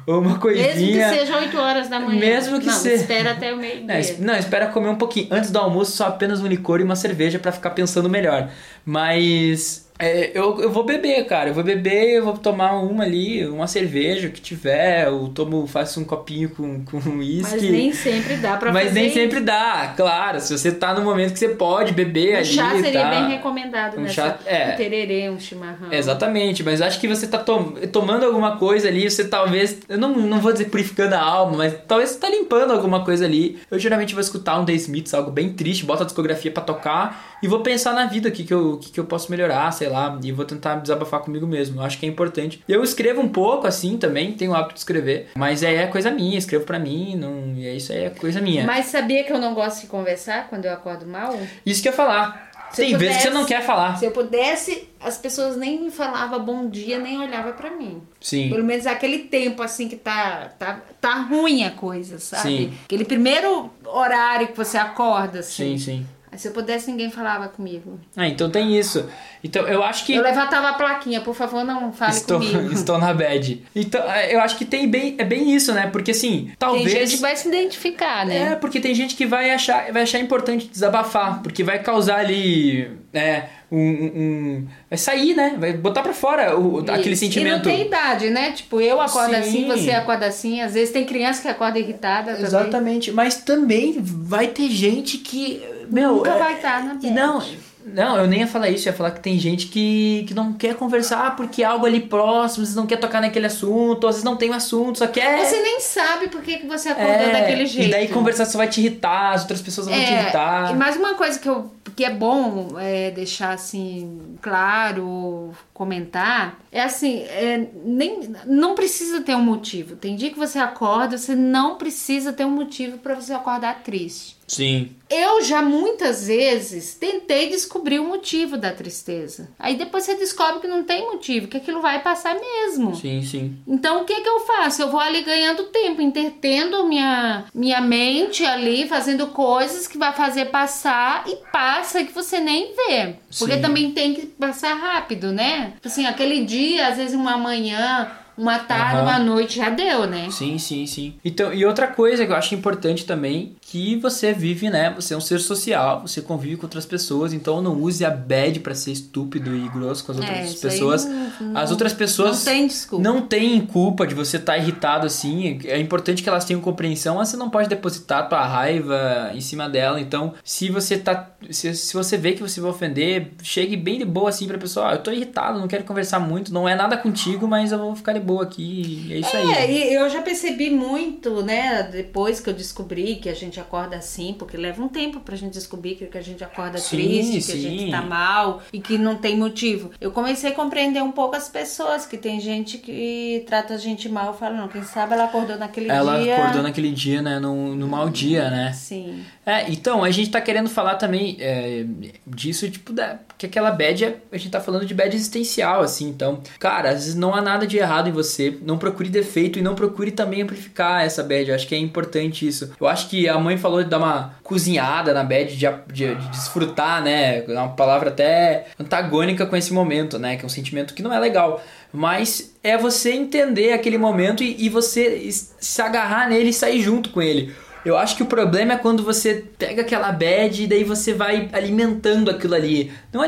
ou 0.08 0.20
uma 0.20 0.40
coisinha. 0.40 0.76
Mesmo 0.76 1.14
que 1.14 1.20
seja 1.20 1.38
8 1.38 1.58
horas 1.58 1.90
da 1.90 2.00
manhã. 2.00 2.20
Mesmo 2.20 2.60
que 2.60 2.66
não, 2.66 2.74
seja. 2.74 3.04
espera 3.04 3.32
até 3.32 3.54
o 3.54 3.58
meio-dia. 3.58 4.16
Não, 4.18 4.28
não, 4.28 4.36
espera 4.36 4.68
comer 4.68 4.90
um 4.90 4.96
pouquinho. 4.96 5.28
Antes 5.30 5.52
do 5.52 5.60
almoço, 5.60 5.92
só 5.92 6.08
apenas 6.08 6.42
um 6.42 6.48
licor 6.48 6.80
e 6.80 6.84
uma 6.84 6.96
cerveja 6.96 7.38
para 7.38 7.52
ficar 7.52 7.70
pensando 7.72 8.10
melhor. 8.10 8.50
Mas 8.84 9.89
é, 10.02 10.32
eu, 10.34 10.62
eu 10.62 10.72
vou 10.72 10.86
beber, 10.86 11.26
cara. 11.26 11.50
Eu 11.50 11.54
vou 11.54 11.64
beber, 11.64 12.16
eu 12.16 12.24
vou 12.24 12.38
tomar 12.38 12.72
uma 12.82 13.04
ali, 13.04 13.46
uma 13.46 13.68
cerveja 13.68 14.30
que 14.30 14.40
tiver. 14.40 15.08
Eu 15.08 15.28
tomo, 15.28 15.68
faço 15.68 16.00
um 16.00 16.06
copinho 16.06 16.50
com, 16.52 16.86
com 16.86 16.98
uísque. 17.18 17.52
Mas 17.52 17.62
nem 17.64 17.92
sempre 17.92 18.38
dá 18.38 18.56
pra 18.56 18.72
Mas 18.72 18.88
fazer 18.88 19.00
nem 19.02 19.12
sempre 19.12 19.42
dá, 19.42 19.94
claro. 19.98 20.40
Se 20.40 20.58
você 20.58 20.72
tá 20.72 20.94
no 20.94 21.02
momento 21.02 21.34
que 21.34 21.40
você 21.40 21.50
pode 21.50 21.92
beber 21.92 22.36
um 22.36 22.38
ali. 22.38 22.46
chá 22.46 22.72
seria 22.80 23.02
tá, 23.02 23.10
bem 23.10 23.28
recomendado, 23.28 23.98
um 23.98 24.04
né? 24.04 24.10
chá, 24.10 24.40
é, 24.46 24.72
Um 24.72 24.78
tererê, 24.78 25.30
um 25.30 25.38
chimarrão. 25.38 25.92
Exatamente, 25.92 26.64
mas 26.64 26.82
acho 26.82 26.98
que 26.98 27.08
você 27.08 27.28
tá 27.28 27.38
to 27.38 27.74
tomando 27.92 28.26
alguma 28.26 28.56
coisa 28.56 28.88
ali, 28.88 29.10
você 29.12 29.28
talvez. 29.28 29.80
Eu 29.90 29.98
não, 29.98 30.16
não 30.16 30.40
vou 30.40 30.54
dizer 30.54 30.70
purificando 30.70 31.16
a 31.16 31.22
alma, 31.22 31.58
mas 31.58 31.76
talvez 31.86 32.12
você 32.12 32.20
tá 32.20 32.30
limpando 32.30 32.72
alguma 32.72 33.04
coisa 33.04 33.26
ali. 33.26 33.60
Eu 33.70 33.78
geralmente 33.78 34.14
vou 34.14 34.22
escutar 34.22 34.58
um 34.60 34.64
The 34.64 34.74
Smiths, 34.74 35.14
algo 35.14 35.30
bem 35.30 35.50
triste, 35.52 35.84
bota 35.84 36.04
a 36.04 36.06
discografia 36.06 36.52
para 36.52 36.64
tocar 36.64 37.29
e 37.42 37.48
vou 37.48 37.62
pensar 37.62 37.94
na 37.94 38.06
vida, 38.06 38.30
o 38.30 38.32
que, 38.32 38.44
que, 38.44 38.54
eu, 38.54 38.78
que, 38.78 38.92
que 38.92 39.00
eu 39.00 39.06
posso 39.06 39.32
melhorar, 39.32 39.72
sei 39.72 39.90
lá, 39.90 40.18
e 40.24 40.32
vou 40.32 40.46
tentar 40.46 40.76
desabafar 40.76 41.22
comigo 41.22 41.48
mesmo. 41.48 41.80
Eu 41.80 41.86
acho 41.86 41.98
que 41.98 42.06
é 42.06 42.10
importante. 42.10 42.64
Eu 42.68 42.84
escrevo 42.84 43.22
um 43.22 43.30
pouco 43.30 43.68
assim 43.68 43.98
também, 43.98 44.34
tenho 44.34 44.52
o 44.52 44.56
hábito 44.56 44.74
de 44.74 44.80
escrever, 44.80 45.30
mas 45.36 45.64
é, 45.64 45.76
é 45.76 45.88
coisa 45.88 46.12
minha, 46.12 46.38
escrevo 46.38 46.66
para 46.66 46.80
mim, 46.80 47.16
não, 47.16 47.54
e 47.56 47.68
é 47.68 47.76
isso 47.76 47.92
aí 47.92 48.06
é 48.06 48.10
coisa 48.10 48.42
minha. 48.42 48.66
Mas 48.66 48.88
sabia 48.88 49.24
que 49.24 49.32
eu 49.32 49.40
não 49.40 49.54
gosto 49.54 49.82
de 49.82 49.88
conversar 49.88 50.48
quando 50.50 50.66
eu 50.66 50.74
acordo 50.74 51.06
mal? 51.06 51.38
Isso 51.66 51.82
que 51.82 51.88
eu 51.88 51.92
ia 51.92 51.98
falar. 51.98 52.50
Se 52.72 52.84
Tem 52.84 52.96
vezes 52.96 53.18
que 53.18 53.24
você 53.24 53.30
não 53.32 53.46
quer 53.46 53.64
falar. 53.64 53.98
Se 53.98 54.06
eu 54.06 54.12
pudesse, 54.12 54.88
as 55.00 55.18
pessoas 55.18 55.58
nem 55.58 55.82
me 55.82 55.92
falavam 55.92 56.44
bom 56.44 56.70
dia, 56.70 57.00
nem 57.00 57.20
olhavam 57.20 57.54
pra 57.54 57.72
mim. 57.72 58.02
Sim. 58.22 58.50
Pelo 58.50 58.64
menos 58.64 58.86
aquele 58.86 59.20
tempo 59.20 59.64
assim 59.64 59.88
que 59.88 59.96
tá, 59.96 60.52
tá, 60.60 60.82
tá 61.02 61.16
ruim 61.16 61.64
a 61.64 61.72
coisa, 61.72 62.20
sabe? 62.20 62.44
Sim. 62.44 62.74
Aquele 62.86 63.06
primeiro 63.06 63.72
horário 63.86 64.48
que 64.50 64.58
você 64.58 64.78
acorda, 64.78 65.40
assim. 65.40 65.78
Sim, 65.78 65.78
sim. 65.78 66.08
Se 66.40 66.48
eu 66.48 66.52
pudesse, 66.54 66.90
ninguém 66.90 67.12
falava 67.12 67.50
comigo. 67.50 68.00
Ah, 68.16 68.26
então 68.28 68.50
tem 68.50 68.78
isso. 68.80 69.06
Então 69.44 69.68
eu 69.68 69.84
acho 69.84 70.06
que. 70.06 70.14
Eu 70.16 70.24
levantava 70.24 70.70
a 70.70 70.74
plaquinha, 70.74 71.20
por 71.20 71.36
favor, 71.36 71.66
não 71.66 71.92
fale 71.92 72.14
Estou, 72.14 72.40
comigo. 72.40 72.72
estou 72.74 72.98
na 72.98 73.14
bad. 73.14 73.62
Então, 73.76 74.02
é, 74.10 74.34
eu 74.34 74.40
acho 74.40 74.58
que 74.58 74.64
tem 74.64 74.88
bem, 74.88 75.16
é 75.18 75.26
bem 75.26 75.54
isso, 75.54 75.74
né? 75.74 75.88
Porque 75.88 76.12
assim, 76.12 76.46
Tem 76.46 76.56
talvez. 76.58 76.90
gente 76.92 77.16
que 77.18 77.22
vai 77.22 77.36
se 77.36 77.48
identificar, 77.50 78.26
né? 78.26 78.54
É, 78.54 78.56
porque 78.56 78.80
tem 78.80 78.96
gente 78.96 79.16
que 79.16 79.26
vai 79.26 79.52
achar, 79.52 79.92
vai 79.92 80.04
achar 80.04 80.18
importante 80.20 80.68
desabafar, 80.68 81.42
porque 81.44 81.62
vai 81.64 81.80
causar 81.80 82.20
ali, 82.20 82.90
é, 83.14 83.44
um, 83.72 83.78
um- 83.80 84.68
vai 84.90 84.98
sair, 84.98 85.36
né? 85.36 85.56
Vai 85.60 85.74
botar 85.74 86.02
pra 86.02 86.14
fora 86.14 86.58
o, 86.58 86.80
aquele 86.90 87.16
sentimento. 87.18 87.48
E 87.54 87.56
não 87.58 87.62
tem 87.62 87.86
idade, 87.86 88.30
né? 88.30 88.52
Tipo, 88.54 88.80
eu 88.82 89.00
acordo 89.02 89.34
Sim. 89.36 89.40
assim, 89.42 89.68
você 89.68 89.92
acorda 89.92 90.26
assim. 90.26 90.62
Às 90.62 90.74
vezes 90.74 90.92
tem 90.92 91.06
criança 91.06 91.42
que 91.42 91.48
acorda 91.50 91.78
irritada 91.80 92.32
também. 92.32 92.46
Exatamente, 92.46 93.12
mas 93.12 93.36
também 93.42 93.98
vai 94.02 94.48
ter 94.48 94.70
gente 94.70 95.18
que, 95.18 95.62
meu, 95.90 96.16
Nunca 96.18 96.32
é- 96.32 96.40
vai 96.40 96.54
estar 96.56 96.84
na 96.84 96.94
e 96.94 96.98
bad. 96.98 97.12
não, 97.14 97.44
não, 97.86 98.18
eu 98.18 98.28
nem 98.28 98.42
ia 98.42 98.48
falar 98.48 98.70
isso, 98.70 98.88
eu 98.88 98.92
ia 98.92 98.98
falar 98.98 99.12
que 99.12 99.20
tem 99.22 99.40
gente 99.40 99.68
que, 99.68 100.24
que 100.28 100.34
não 100.34 100.54
quer 100.54 100.76
conversar 100.76 101.36
porque 101.36 101.64
é 101.64 101.66
algo 101.66 101.86
ali 101.86 102.02
próximo, 102.02 102.46
às 102.64 102.70
vezes 102.70 102.76
não 102.76 102.86
quer 102.86 102.98
tocar 102.98 103.20
naquele 103.22 103.48
assunto, 103.48 104.06
às 104.06 104.16
vezes 104.16 104.24
não 104.24 104.36
tem 104.36 104.50
um 104.52 104.54
assunto, 104.54 105.00
só 105.00 105.08
quer 105.08 105.44
Você 105.46 105.60
nem 105.62 105.80
sabe 105.80 106.28
por 106.28 106.42
que, 106.42 106.66
você 106.68 106.90
acordou 106.90 107.14
é, 107.14 107.32
daquele 107.32 107.66
jeito. 107.66 107.88
E 107.88 107.92
daí 107.92 108.08
conversar 108.10 108.46
só 108.46 108.58
vai 108.58 108.68
te 108.68 108.80
irritar, 108.82 109.34
as 109.34 109.42
outras 109.42 109.62
pessoas 109.62 109.88
vão 109.88 109.96
te 109.96 110.14
É, 110.14 110.22
irritar. 110.22 110.72
e 110.72 110.76
mais 110.76 110.96
uma 110.98 111.16
coisa 111.16 111.40
que, 111.40 111.50
eu, 111.50 111.72
que 111.96 112.04
é 112.06 112.12
bom 112.12 112.76
é, 112.78 113.10
deixar 113.12 113.54
assim 113.54 114.36
claro, 114.42 115.52
comentar, 115.74 116.60
é 116.72 116.82
assim, 116.84 117.22
é, 117.24 117.68
nem, 117.84 118.34
não 118.46 118.76
precisa 118.76 119.22
ter 119.22 119.36
um 119.36 119.42
motivo. 119.42 119.96
Tem 119.96 120.16
dia 120.16 120.30
que 120.30 120.38
você 120.38 120.60
acorda, 120.60 121.18
você 121.18 121.34
não 121.36 121.76
precisa 121.76 122.32
ter 122.34 122.46
um 122.46 122.52
motivo 122.52 122.98
para 123.00 123.16
você 123.16 123.34
acordar 123.34 123.82
triste. 123.84 124.38
Sim. 124.50 124.90
Eu 125.10 125.44
já 125.44 125.62
muitas 125.62 126.28
vezes 126.28 126.94
tentei 126.94 127.50
descobrir 127.50 128.00
o 128.00 128.08
motivo 128.08 128.58
da 128.58 128.72
tristeza. 128.72 129.50
Aí 129.58 129.76
depois 129.76 130.04
você 130.04 130.16
descobre 130.16 130.60
que 130.60 130.68
não 130.68 130.84
tem 130.84 131.06
motivo, 131.06 131.48
que 131.48 131.58
aquilo 131.58 131.82
vai 131.82 132.02
passar 132.02 132.36
mesmo. 132.36 132.96
Sim, 132.96 133.24
sim. 133.24 133.58
Então 133.68 134.02
o 134.02 134.06
que 134.06 134.22
que 134.22 134.30
eu 134.30 134.40
faço? 134.42 134.82
Eu 134.82 134.92
vou 134.92 135.00
ali 135.00 135.22
ganhando 135.24 135.64
tempo, 135.66 136.02
entretendo 136.02 136.86
minha, 136.88 137.46
minha 137.54 137.82
mente 137.82 138.46
ali, 138.46 138.88
fazendo 138.88 139.28
coisas 139.28 139.88
que 139.88 139.98
vai 139.98 140.14
fazer 140.14 140.46
passar 140.46 141.24
e 141.28 141.36
passa 141.52 142.04
que 142.04 142.14
você 142.14 142.40
nem 142.40 142.74
vê. 142.76 143.16
Porque 143.38 143.56
Sim. 143.56 143.62
também 143.62 143.92
tem 143.92 144.14
que 144.14 144.26
passar 144.26 144.74
rápido, 144.74 145.32
né? 145.32 145.74
Tipo 145.76 145.88
Assim, 145.88 146.06
aquele 146.06 146.46
dia, 146.46 146.88
às 146.88 146.98
vezes 146.98 147.16
uma 147.16 147.38
manhã, 147.38 148.12
uma 148.40 148.60
tarde, 148.60 148.96
Aham. 148.96 149.04
uma 149.04 149.20
noite 149.20 149.58
já 149.58 149.70
deu, 149.70 150.08
né? 150.08 150.30
Sim, 150.32 150.58
sim, 150.58 150.86
sim. 150.86 151.14
Então, 151.24 151.54
e 151.54 151.66
outra 151.66 151.88
coisa 151.88 152.26
que 152.26 152.32
eu 152.32 152.36
acho 152.36 152.56
importante 152.56 153.06
também, 153.06 153.56
que 153.62 153.96
você 153.98 154.34
vive, 154.34 154.70
né? 154.70 154.92
Você 154.96 155.14
é 155.14 155.18
um 155.18 155.22
ser 155.22 155.40
social, 155.40 156.02
você 156.02 156.22
convive 156.22 156.56
com 156.58 156.66
outras 156.66 156.86
pessoas, 156.86 157.34
então 157.34 157.62
não 157.62 157.74
use 157.82 158.04
a 158.06 158.10
bad 158.10 158.60
pra 158.62 158.74
ser 158.74 158.92
estúpido 158.92 159.56
e 159.56 159.68
grosso 159.70 160.04
com 160.06 160.12
as 160.12 160.18
outras 160.18 160.38
É, 160.38 160.68
pessoas. 160.68 161.06
não- 161.06 161.58
as 161.58 161.72
outras 161.72 161.94
pessoas 161.94 162.38
Não 162.38 162.46
tem 162.54 162.68
desculpa. 162.68 163.04
não 163.04 163.22
têm 163.22 163.60
culpa 163.66 164.08
de 164.08 164.16
você 164.16 164.38
estar 164.38 164.58
irritado 164.58 165.06
assim. 165.06 165.60
É 165.66 165.78
importante 165.80 166.24
que 166.24 166.30
elas 166.30 166.46
tenham 166.46 166.62
compreensão, 166.62 167.16
mas 167.16 167.30
você 167.30 167.38
não 167.38 167.50
pode 167.50 167.68
depositar 167.70 168.28
tua 168.30 168.46
raiva 168.46 169.32
em 169.34 169.42
cima 169.42 169.68
dela. 169.70 170.00
Então, 170.00 170.34
se 170.44 170.70
você 170.70 170.98
tá. 170.98 171.30
Se, 171.50 171.74
se 171.76 171.94
você 171.94 172.18
vê 172.18 172.34
que 172.34 172.42
você 172.42 172.60
vai 172.62 172.70
ofender, 172.72 173.32
chegue 173.42 173.76
bem 173.78 173.98
de 174.00 174.06
boa 174.06 174.30
assim 174.30 174.48
pra 174.48 174.58
pessoa, 174.58 174.88
ó, 174.88 174.92
eu 174.94 174.98
tô 175.00 175.12
irritado, 175.12 175.60
não 175.60 175.68
quero 175.68 175.84
conversar 175.84 176.20
muito, 176.20 176.54
não 176.54 176.68
é 176.68 176.76
nada 176.76 176.98
contigo, 176.98 177.48
mas 177.48 177.72
eu 177.72 177.80
vou 177.80 177.96
ficar 177.96 178.14
de 178.14 178.20
boa 178.30 178.44
aqui. 178.44 179.08
É 179.10 179.18
isso 179.20 179.36
aí. 179.36 179.52
É, 179.52 179.72
e 179.72 179.94
eu 179.94 180.10
já 180.10 180.22
percebi 180.22 180.70
muito, 180.70 181.42
né, 181.42 181.84
depois 181.84 182.40
que 182.40 182.50
eu 182.50 182.54
descobri 182.54 183.16
que 183.16 183.30
a 183.30 183.34
gente 183.34 183.60
acorda 183.60 183.96
assim, 183.96 184.36
porque 184.38 184.56
leva 184.58 184.84
um 184.84 184.88
tempo 184.88 185.20
pra 185.20 185.36
gente 185.36 185.54
descobrir 185.54 185.96
que 185.96 186.06
que 186.06 186.18
a 186.18 186.22
gente 186.22 186.44
acorda 186.44 186.78
Sim, 186.78 186.98
triste, 186.98 187.36
que 187.36 187.42
sim. 187.42 187.52
a 187.54 187.70
gente 187.70 187.92
tá 187.92 188.02
mal 188.02 188.62
e 188.74 188.80
que 188.80 188.98
não 188.98 189.16
tem 189.16 189.38
motivo. 189.38 189.92
Eu 190.02 190.12
comecei 190.12 190.52
a 190.52 190.54
compreender 190.54 191.02
um 191.02 191.12
pouco 191.12 191.36
as 191.36 191.48
pessoas, 191.48 192.06
que 192.06 192.18
tem 192.18 192.40
gente 192.40 192.78
que 192.78 193.44
trata 193.48 193.76
a 193.76 193.78
gente 193.78 194.10
mal, 194.10 194.34
fala, 194.38 194.56
não, 194.56 194.68
quem 194.68 194.84
sabe 194.84 195.14
ela 195.14 195.26
acordou 195.26 195.58
naquele 195.58 195.90
Ela 195.90 196.20
dia. 196.20 196.38
acordou 196.38 196.64
naquele 196.64 196.92
dia, 196.92 197.22
né? 197.22 197.40
No, 197.40 197.76
no 197.76 197.88
mau 197.88 198.10
dia, 198.10 198.50
né? 198.50 198.74
Sim. 198.74 199.24
É, 199.50 199.66
então, 199.72 200.04
a 200.04 200.12
gente 200.12 200.30
tá 200.30 200.40
querendo 200.40 200.70
falar 200.70 200.94
também 200.94 201.36
é, 201.40 201.84
disso, 202.28 202.70
tipo, 202.70 202.94
da, 202.94 203.18
que 203.36 203.48
aquela 203.48 203.72
bad, 203.72 204.06
é, 204.06 204.16
a 204.32 204.38
gente 204.38 204.52
tá 204.52 204.62
falando 204.62 204.86
de 204.86 204.94
bad 204.94 205.16
existencial, 205.16 205.82
assim, 205.82 206.08
então, 206.08 206.40
cara, 206.60 206.90
às 206.90 206.98
vezes 206.98 207.16
não 207.16 207.34
há 207.34 207.42
nada 207.42 207.66
de 207.66 207.76
errado 207.76 208.08
em 208.08 208.12
você, 208.12 208.56
não 208.62 208.78
procure 208.78 209.10
defeito 209.10 209.58
e 209.58 209.62
não 209.64 209.74
procure 209.74 210.12
também 210.12 210.44
amplificar 210.44 211.04
essa 211.04 211.24
bad, 211.24 211.50
eu 211.50 211.56
acho 211.56 211.68
que 211.68 211.74
é 211.74 211.80
importante 211.80 212.48
isso. 212.48 212.72
Eu 212.80 212.88
acho 212.88 213.10
que 213.10 213.28
a 213.28 213.40
mãe 213.40 213.58
falou 213.58 213.84
de 213.84 213.90
dar 213.90 213.98
uma 213.98 214.36
cozinhada 214.44 215.16
na 215.16 215.24
bad, 215.24 215.58
de, 215.58 215.66
de, 215.92 216.14
de 216.14 216.28
desfrutar, 216.28 217.04
né, 217.04 217.44
é 217.44 217.52
uma 217.52 217.70
palavra 217.70 218.10
até 218.10 218.68
antagônica 218.80 219.48
com 219.48 219.56
esse 219.56 219.74
momento, 219.74 220.20
né, 220.20 220.36
que 220.36 220.44
é 220.44 220.46
um 220.46 220.50
sentimento 220.50 220.94
que 220.94 221.02
não 221.02 221.12
é 221.12 221.18
legal, 221.18 221.60
mas 221.92 222.54
é 222.64 222.78
você 222.78 223.14
entender 223.14 223.74
aquele 223.74 223.98
momento 223.98 224.44
e, 224.44 224.64
e 224.64 224.70
você 224.70 225.28
se 225.32 225.82
agarrar 225.82 226.30
nele 226.30 226.50
e 226.50 226.54
sair 226.54 226.80
junto 226.84 227.10
com 227.10 227.20
ele. 227.20 227.52
Eu 227.86 227.98
acho 227.98 228.16
que 228.16 228.24
o 228.24 228.26
problema 228.26 228.74
é 228.74 228.78
quando 228.78 229.04
você 229.04 229.46
pega 229.58 229.82
aquela 229.82 230.12
bad 230.12 230.64
e 230.64 230.68
daí 230.68 230.84
você 230.84 231.14
vai 231.14 231.50
alimentando 231.54 232.30
aquilo 232.30 232.56
ali. 232.56 232.92
Não, 233.12 233.22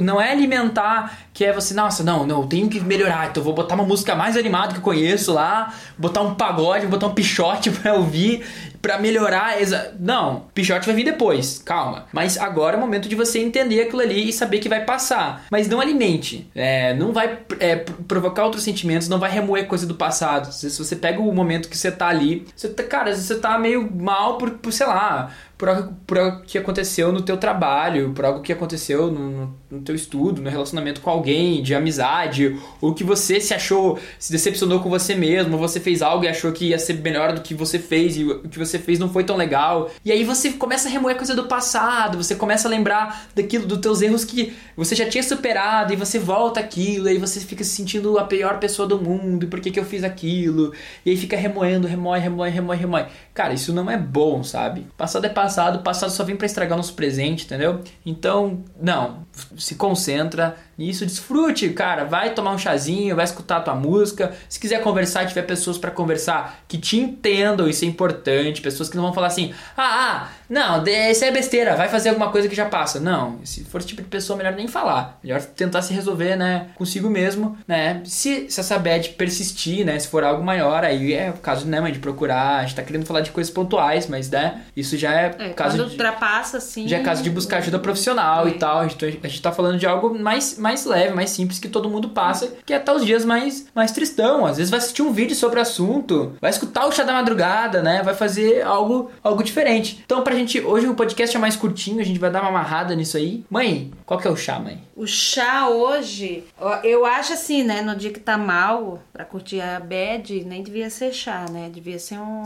não 0.00 0.20
é 0.20 0.30
alimentar 0.30 1.18
que 1.32 1.44
é 1.44 1.52
você, 1.52 1.74
nossa, 1.74 2.04
não, 2.04 2.26
não, 2.26 2.42
eu 2.42 2.46
tenho 2.46 2.68
que 2.68 2.78
melhorar, 2.80 3.30
então 3.30 3.40
eu 3.40 3.44
vou 3.44 3.54
botar 3.54 3.74
uma 3.74 3.84
música 3.84 4.14
mais 4.14 4.36
animada 4.36 4.72
que 4.72 4.78
eu 4.78 4.82
conheço 4.82 5.32
lá, 5.32 5.74
botar 5.96 6.20
um 6.20 6.34
pagode, 6.34 6.86
botar 6.86 7.06
um 7.06 7.14
pichote 7.14 7.70
pra 7.72 7.94
ouvir 7.94 8.44
para 8.82 8.98
melhorar. 8.98 9.62
Exa... 9.62 9.94
Não, 9.98 10.46
Pichote 10.52 10.84
vai 10.84 10.94
vir 10.94 11.04
depois, 11.04 11.62
calma. 11.64 12.06
Mas 12.12 12.36
agora 12.36 12.74
é 12.74 12.78
o 12.78 12.80
momento 12.80 13.08
de 13.08 13.14
você 13.14 13.38
entender 13.38 13.80
aquilo 13.80 14.02
ali 14.02 14.28
e 14.28 14.32
saber 14.32 14.58
que 14.58 14.68
vai 14.68 14.84
passar. 14.84 15.46
Mas 15.50 15.68
não 15.68 15.80
alimente, 15.80 16.50
é, 16.54 16.92
não 16.94 17.12
vai 17.12 17.38
é, 17.60 17.76
provocar 17.76 18.44
outros 18.44 18.64
sentimentos, 18.64 19.08
não 19.08 19.20
vai 19.20 19.30
remoer 19.30 19.66
coisa 19.66 19.86
do 19.86 19.94
passado. 19.94 20.52
Se, 20.52 20.68
você 20.76 20.96
pega 20.96 21.20
o 21.20 21.32
momento 21.32 21.68
que 21.68 21.78
você 21.78 21.92
tá 21.92 22.08
ali, 22.08 22.44
você 22.56 22.68
tá, 22.68 22.82
cara, 22.82 23.14
você 23.14 23.36
tá 23.36 23.56
meio 23.56 23.71
mal 23.76 24.38
por, 24.38 24.50
por 24.50 24.72
sei 24.72 24.86
lá, 24.86 25.30
por 25.62 25.68
algo, 25.68 25.94
por 26.04 26.18
algo 26.18 26.42
que 26.42 26.58
aconteceu 26.58 27.12
no 27.12 27.22
teu 27.22 27.36
trabalho, 27.36 28.10
por 28.12 28.24
algo 28.24 28.42
que 28.42 28.52
aconteceu 28.52 29.12
no, 29.12 29.54
no 29.70 29.80
teu 29.80 29.94
estudo, 29.94 30.42
no 30.42 30.50
relacionamento 30.50 31.00
com 31.00 31.08
alguém, 31.08 31.62
de 31.62 31.72
amizade, 31.72 32.58
ou 32.80 32.92
que 32.92 33.04
você 33.04 33.40
se 33.40 33.54
achou, 33.54 33.96
se 34.18 34.32
decepcionou 34.32 34.80
com 34.80 34.90
você 34.90 35.14
mesmo, 35.14 35.56
você 35.56 35.78
fez 35.78 36.02
algo 36.02 36.24
e 36.24 36.28
achou 36.28 36.50
que 36.50 36.70
ia 36.70 36.80
ser 36.80 36.94
melhor 36.94 37.32
do 37.32 37.42
que 37.42 37.54
você 37.54 37.78
fez 37.78 38.16
e 38.16 38.24
o 38.24 38.48
que 38.48 38.58
você 38.58 38.76
fez 38.76 38.98
não 38.98 39.08
foi 39.08 39.22
tão 39.22 39.36
legal. 39.36 39.88
E 40.04 40.10
aí 40.10 40.24
você 40.24 40.50
começa 40.50 40.88
a 40.88 40.90
remoer 40.90 41.14
coisa 41.14 41.32
do 41.32 41.44
passado, 41.44 42.20
você 42.20 42.34
começa 42.34 42.66
a 42.66 42.70
lembrar 42.70 43.28
daquilo, 43.32 43.64
dos 43.64 43.78
teus 43.78 44.02
erros 44.02 44.24
que 44.24 44.52
você 44.76 44.96
já 44.96 45.08
tinha 45.08 45.22
superado 45.22 45.92
e 45.92 45.96
você 45.96 46.18
volta 46.18 46.58
aquilo, 46.58 47.06
e 47.06 47.10
aí 47.10 47.18
você 47.18 47.38
fica 47.38 47.62
se 47.62 47.70
sentindo 47.70 48.18
a 48.18 48.24
pior 48.24 48.58
pessoa 48.58 48.88
do 48.88 49.00
mundo, 49.00 49.46
por 49.46 49.60
que, 49.60 49.70
que 49.70 49.78
eu 49.78 49.84
fiz 49.84 50.02
aquilo? 50.02 50.72
E 51.06 51.10
aí 51.10 51.16
fica 51.16 51.36
remoendo, 51.36 51.86
remoe, 51.86 52.18
remoe, 52.18 52.50
remoe, 52.50 52.76
remoe. 52.76 53.04
Cara, 53.32 53.54
isso 53.54 53.72
não 53.72 53.88
é 53.88 53.96
bom, 53.96 54.42
sabe? 54.42 54.88
Passado 54.96 55.24
é 55.24 55.28
passado, 55.28 55.51
passado 55.80 56.10
só 56.10 56.24
vem 56.24 56.36
para 56.36 56.46
estragar 56.46 56.76
nosso 56.76 56.94
presente, 56.94 57.44
entendeu? 57.44 57.80
Então, 58.04 58.62
não, 58.80 59.26
se 59.56 59.74
concentra 59.74 60.56
nisso, 60.76 61.06
desfrute, 61.06 61.68
cara, 61.70 62.04
vai 62.04 62.34
tomar 62.34 62.52
um 62.52 62.58
chazinho, 62.58 63.16
vai 63.16 63.24
escutar 63.24 63.58
a 63.58 63.60
tua 63.60 63.74
música. 63.74 64.34
Se 64.48 64.58
quiser 64.58 64.82
conversar, 64.82 65.26
tiver 65.26 65.42
pessoas 65.42 65.78
para 65.78 65.90
conversar 65.90 66.62
que 66.66 66.78
te 66.78 66.98
entendam, 66.98 67.68
isso 67.68 67.84
é 67.84 67.88
importante, 67.88 68.60
pessoas 68.60 68.88
que 68.88 68.96
não 68.96 69.04
vão 69.04 69.12
falar 69.12 69.28
assim: 69.28 69.52
"Ah, 69.76 69.82
ah, 69.84 70.28
não, 70.48 70.82
isso 70.84 71.24
é 71.24 71.30
besteira, 71.30 71.76
vai 71.76 71.88
fazer 71.88 72.10
alguma 72.10 72.30
coisa 72.30 72.48
que 72.48 72.54
já 72.54 72.66
passa". 72.66 72.98
Não, 72.98 73.38
se 73.44 73.64
for 73.64 73.78
esse 73.78 73.88
tipo 73.88 74.02
de 74.02 74.08
pessoa, 74.08 74.36
melhor 74.36 74.54
nem 74.54 74.66
falar. 74.66 75.18
Melhor 75.22 75.40
tentar 75.42 75.82
se 75.82 75.94
resolver, 75.94 76.36
né, 76.36 76.68
consigo 76.74 77.08
mesmo, 77.08 77.56
né? 77.66 78.00
Se, 78.04 78.50
se 78.50 78.60
essa 78.60 78.78
bad 78.78 79.10
persistir, 79.10 79.84
né, 79.84 79.98
se 79.98 80.08
for 80.08 80.24
algo 80.24 80.42
maior, 80.42 80.84
aí 80.84 81.12
é 81.14 81.30
o 81.30 81.34
caso, 81.34 81.66
né, 81.66 81.80
mãe, 81.80 81.92
de 81.92 81.98
procurar, 81.98 82.58
a 82.58 82.62
gente 82.62 82.74
tá 82.74 82.82
querendo 82.82 83.06
falar 83.06 83.20
de 83.20 83.30
coisas 83.30 83.52
pontuais, 83.52 84.06
mas, 84.06 84.30
né, 84.30 84.62
isso 84.76 84.96
já 84.96 85.12
é, 85.12 85.34
é 85.38 85.48
caso 85.50 85.76
de, 85.76 85.82
ultrapassa, 85.82 86.58
assim... 86.58 86.88
Já 86.88 86.98
é 86.98 87.02
caso 87.02 87.22
de 87.22 87.30
buscar 87.30 87.58
ajuda 87.58 87.78
profissional 87.78 88.46
é. 88.46 88.50
e 88.50 88.54
tal, 88.54 88.80
a 88.80 88.88
gente, 88.88 89.20
a 89.26 89.28
gente 89.28 89.42
tá 89.42 89.52
falando 89.52 89.78
de 89.78 89.86
algo 89.86 90.18
mais, 90.18 90.58
mais 90.58 90.84
leve, 90.84 91.14
mais 91.14 91.30
simples, 91.30 91.58
que 91.58 91.68
todo 91.68 91.88
mundo 91.88 92.10
passa, 92.10 92.52
que 92.64 92.72
é 92.72 92.76
até 92.76 92.92
os 92.92 93.04
dias 93.04 93.24
mais, 93.24 93.66
mais 93.74 93.92
tristão, 93.92 94.44
às 94.46 94.56
vezes 94.56 94.70
vai 94.70 94.78
assistir 94.78 95.02
um 95.02 95.12
vídeo 95.12 95.36
sobre 95.36 95.58
o 95.58 95.62
assunto, 95.62 96.36
vai 96.40 96.50
escutar 96.50 96.86
o 96.86 96.92
chá 96.92 97.02
da 97.02 97.12
madrugada, 97.12 97.82
né, 97.82 98.02
vai 98.02 98.14
fazer 98.14 98.62
algo, 98.62 99.10
algo 99.22 99.42
diferente. 99.42 100.02
Então, 100.04 100.22
pra 100.22 100.34
gente, 100.34 100.60
hoje 100.60 100.86
o 100.86 100.94
podcast 100.94 101.36
é 101.36 101.40
mais 101.40 101.56
curtinho, 101.56 102.00
a 102.00 102.04
gente 102.04 102.18
vai 102.18 102.30
dar 102.30 102.40
uma 102.40 102.50
amarrada 102.50 102.94
nisso 102.94 103.16
aí. 103.16 103.44
Mãe, 103.48 103.92
qual 104.04 104.18
que 104.18 104.28
é 104.28 104.30
o 104.30 104.36
chá, 104.36 104.58
mãe? 104.58 104.82
O 104.96 105.06
chá 105.06 105.68
hoje, 105.68 106.44
eu 106.84 107.04
acho 107.06 107.32
assim, 107.32 107.62
né, 107.62 107.82
no 107.82 107.96
dia 107.96 108.10
que 108.10 108.20
tá 108.20 108.36
mal, 108.36 109.02
pra 109.12 109.24
curtir 109.24 109.60
a 109.60 109.80
bad, 109.80 110.44
nem 110.44 110.62
devia 110.62 110.90
ser 110.90 111.12
chá, 111.12 111.46
né, 111.50 111.70
devia 111.72 111.98
ser 111.98 112.18
um... 112.18 112.44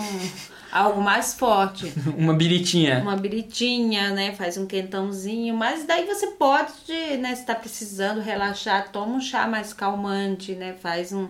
algo 0.76 1.00
mais 1.00 1.34
forte. 1.34 1.92
uma 2.16 2.34
biritinha. 2.34 3.00
Uma 3.00 3.16
biritinha, 3.16 4.10
né? 4.10 4.32
Faz 4.34 4.56
um 4.56 4.66
quentãozinho. 4.66 5.56
Mas 5.56 5.84
daí 5.84 6.06
você 6.06 6.28
pode, 6.28 6.92
né? 7.20 7.34
Se 7.34 7.44
tá 7.46 7.54
precisando 7.54 8.20
relaxar, 8.20 8.90
toma 8.90 9.14
um 9.14 9.20
chá 9.20 9.46
mais 9.46 9.72
calmante, 9.72 10.52
né? 10.54 10.74
Faz 10.80 11.12
um, 11.12 11.28